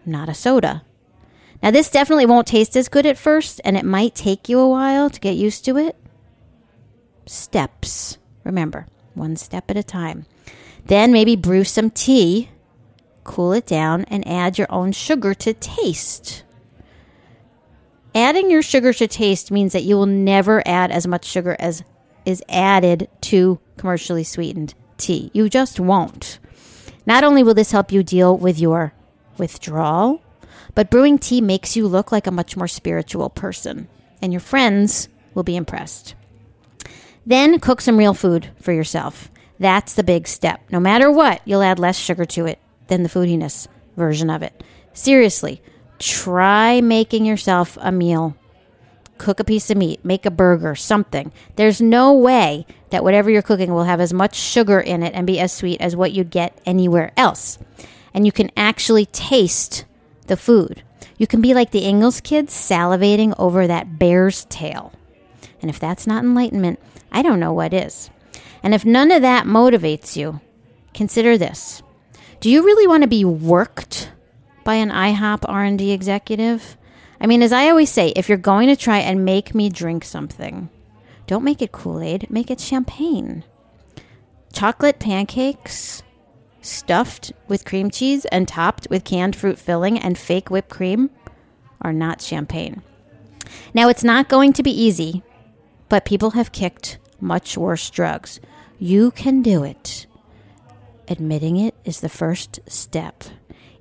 not 0.07 0.29
a 0.29 0.35
soda. 0.35 0.85
Now, 1.61 1.73
this 1.73 1.91
definitely 1.91 2.27
won't 2.27 2.47
taste 2.47 2.77
as 2.77 2.89
good 2.89 3.07
at 3.07 3.19
first, 3.19 3.61
and 3.65 3.77
it 3.77 3.85
might 3.85 4.15
take 4.15 4.49
you 4.49 4.61
a 4.61 4.69
while 4.69 5.11
to 5.11 5.21
get 5.21 5.35
used 5.35 5.65
to 5.65 5.77
it. 5.77 5.97
Steps. 7.27 8.19
Remember, 8.45 8.87
one 9.15 9.35
step 9.35 9.69
at 9.69 9.77
a 9.77 9.83
time. 9.83 10.27
Then 10.87 11.13
maybe 11.13 11.35
brew 11.35 11.65
some 11.65 11.91
tea, 11.91 12.51
cool 13.25 13.53
it 13.53 13.67
down, 13.67 14.05
and 14.05 14.27
add 14.29 14.57
your 14.57 14.71
own 14.71 14.93
sugar 14.93 15.35
to 15.35 15.53
taste. 15.53 16.45
Adding 18.15 18.51
your 18.51 18.63
sugar 18.63 18.93
to 18.93 19.07
taste 19.07 19.51
means 19.51 19.73
that 19.73 19.85
you 19.85 19.97
will 19.97 20.07
never 20.07 20.63
add 20.67 20.91
as 20.91 21.07
much 21.07 21.25
sugar 21.25 21.57
as 21.59 21.83
is 22.25 22.43
added 22.49 23.09
to 23.23 23.59
commercially 23.77 24.25
sweetened 24.25 24.75
tea. 24.97 25.31
You 25.33 25.49
just 25.49 25.81
won't. 25.81 26.39
Not 27.07 27.25
only 27.25 27.43
will 27.43 27.55
this 27.55 27.73
help 27.73 27.91
you 27.93 28.03
deal 28.03 28.37
with 28.37 28.59
your 28.59 28.93
withdrawal, 29.39 30.23
but 30.75 30.91
brewing 30.91 31.19
tea 31.19 31.41
makes 31.41 31.77
you 31.77 31.87
look 31.87 32.13
like 32.13 32.27
a 32.27 32.33
much 32.33 32.57
more 32.57 32.69
spiritual 32.69 33.31
person, 33.31 33.89
and 34.21 34.33
your 34.33 34.41
friends 34.41 35.09
will 35.35 35.43
be 35.43 35.57
impressed. 35.57 36.15
Then 37.25 37.61
cook 37.61 37.81
some 37.81 37.97
real 37.97 38.15
food 38.15 38.51
for 38.61 38.73
yourself. 38.73 39.31
That's 39.59 39.95
the 39.95 40.05
big 40.05 40.29
step. 40.29 40.61
No 40.71 40.81
matter 40.81 41.11
what, 41.11 41.41
you'll 41.45 41.63
add 41.63 41.79
less 41.79 41.99
sugar 41.99 42.25
to 42.27 42.47
it 42.47 42.59
than 42.89 43.03
the 43.03 43.09
foodiness 43.09 43.69
version 43.97 44.31
of 44.31 44.43
it. 44.43 44.63
Seriously, 44.93 45.63
try 45.99 46.81
making 46.81 47.25
yourself 47.25 47.77
a 47.81 47.93
meal. 47.93 48.37
Cook 49.19 49.41
a 49.41 49.45
piece 49.45 49.71
of 49.71 49.77
meat, 49.77 50.05
make 50.05 50.25
a 50.25 50.31
burger, 50.31 50.75
something. 50.75 51.33
There's 51.57 51.81
no 51.81 52.13
way 52.15 52.67
that 52.91 53.03
whatever 53.03 53.31
you're 53.31 53.43
cooking 53.43 53.73
will 53.73 53.85
have 53.85 54.01
as 54.01 54.13
much 54.13 54.37
sugar 54.37 54.79
in 54.79 55.03
it 55.03 55.13
and 55.15 55.27
be 55.27 55.41
as 55.41 55.53
sweet 55.53 55.81
as 55.81 55.97
what 55.97 56.13
you'd 56.13 56.31
get 56.31 56.59
anywhere 56.65 57.13
else. 57.17 57.59
And 58.15 58.25
you 58.25 58.33
can 58.33 58.51
actually 58.57 59.07
taste 59.07 59.85
the 60.29 60.37
food. 60.37 60.83
You 61.17 61.27
can 61.27 61.41
be 61.41 61.53
like 61.53 61.73
the 61.73 61.85
Ingalls 61.85 62.21
kids 62.21 62.55
salivating 62.55 63.35
over 63.39 63.67
that 63.67 63.99
bear's 63.99 64.45
tail. 64.47 64.93
And 65.61 65.69
if 65.69 65.81
that's 65.81 66.07
not 66.07 66.23
enlightenment, 66.23 66.79
I 67.11 67.23
don't 67.23 67.41
know 67.41 67.53
what 67.53 67.75
is. 67.75 68.11
And 68.63 68.75
if 68.75 68.85
none 68.85 69.11
of 69.11 69.23
that 69.23 69.47
motivates 69.47 70.17
you, 70.17 70.41
consider 70.95 71.37
this. 71.37 71.83
Do 72.41 72.51
you 72.51 72.65
really 72.65 72.87
want 72.87 73.03
to 73.03 73.09
be 73.09 73.25
worked 73.25 74.13
by 74.69 74.75
an 74.75 74.91
IHOP 74.91 75.47
R&D 75.49 75.93
executive? 75.93 76.77
I 77.19 77.27
mean, 77.27 77.43
as 77.43 77.55
I 77.55 77.71
always 77.71 77.91
say, 77.91 78.09
if 78.09 78.29
you're 78.29 78.37
going 78.37 78.69
to 78.69 78.77
try 78.77 78.99
and 78.99 79.25
make 79.25 79.55
me 79.55 79.71
drink 79.71 80.05
something, 80.05 80.69
don't 81.27 81.43
make 81.43 81.63
it 81.63 81.73
Kool-Aid, 81.73 82.29
make 82.29 82.51
it 82.51 82.61
champagne. 82.61 83.45
Chocolate 84.53 84.99
pancakes 84.99 86.03
stuffed 86.61 87.33
with 87.49 87.65
cream 87.65 87.91
cheese 87.91 88.27
and 88.27 88.47
topped 88.47 88.87
with 88.91 89.05
canned 89.05 89.35
fruit 89.35 89.59
filling 89.59 89.99
and 89.99 90.19
fake 90.19 90.51
whipped 90.51 90.69
cream 90.69 91.09
are 91.81 91.95
not 91.95 92.21
champagne. 92.21 92.83
Now, 93.73 93.89
it's 93.89 94.05
not 94.05 94.29
going 94.29 94.53
to 94.53 94.63
be 94.63 94.83
easy, 94.83 95.23
but 95.89 96.05
people 96.05 96.33
have 96.33 96.53
kicked 96.53 96.99
much 97.23 97.57
worse 97.57 97.89
drugs. 97.89 98.39
You 98.79 99.13
can 99.13 99.41
do 99.41 99.65
it. 99.65 100.05
Admitting 101.09 101.57
it 101.57 101.75
is 101.87 102.01
the 102.01 102.11
first 102.11 102.61
step. 102.67 103.25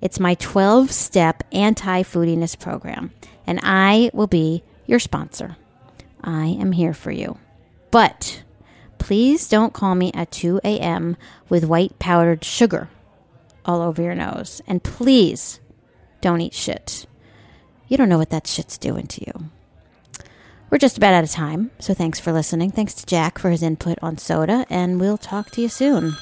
It's 0.02 0.20
my 0.20 0.36
12 0.36 0.92
step 0.92 1.44
anti 1.52 2.04
foodiness 2.04 2.60
program, 2.60 3.12
and 3.46 3.60
I 3.64 4.12
will 4.14 4.28
be 4.28 4.64
your 4.86 5.00
sponsor. 5.00 5.58
I 6.24 6.48
am 6.48 6.72
here 6.72 6.94
for 6.94 7.12
you. 7.12 7.38
But 7.92 8.44
please 8.98 9.48
don't 9.48 9.74
call 9.74 9.96
me 9.96 10.12
at 10.14 10.32
2 10.32 10.62
a.m. 10.64 11.18
with 11.50 11.66
white 11.66 11.98
powdered 12.00 12.44
sugar 12.44 12.90
all 13.66 13.82
over 13.82 14.02
your 14.02 14.16
nose. 14.16 14.62
And 14.68 14.84
please 14.84 15.60
don't 16.22 16.42
eat 16.42 16.54
shit. 16.54 17.06
You 17.88 17.98
don't 17.98 18.10
know 18.10 18.18
what 18.18 18.30
that 18.32 18.48
shit's 18.48 18.78
doing 18.78 19.08
to 19.08 19.26
you. 19.26 19.50
We're 20.70 20.78
just 20.78 20.98
about 20.98 21.14
out 21.14 21.24
of 21.24 21.32
time, 21.32 21.72
so 21.80 21.94
thanks 21.94 22.20
for 22.20 22.34
listening. 22.34 22.72
Thanks 22.72 22.94
to 22.96 23.06
Jack 23.06 23.40
for 23.40 23.50
his 23.50 23.64
input 23.64 23.98
on 24.02 24.18
soda, 24.18 24.66
and 24.70 25.00
we'll 25.00 25.18
talk 25.18 25.50
to 25.52 25.62
you 25.62 25.70
soon. 25.70 26.14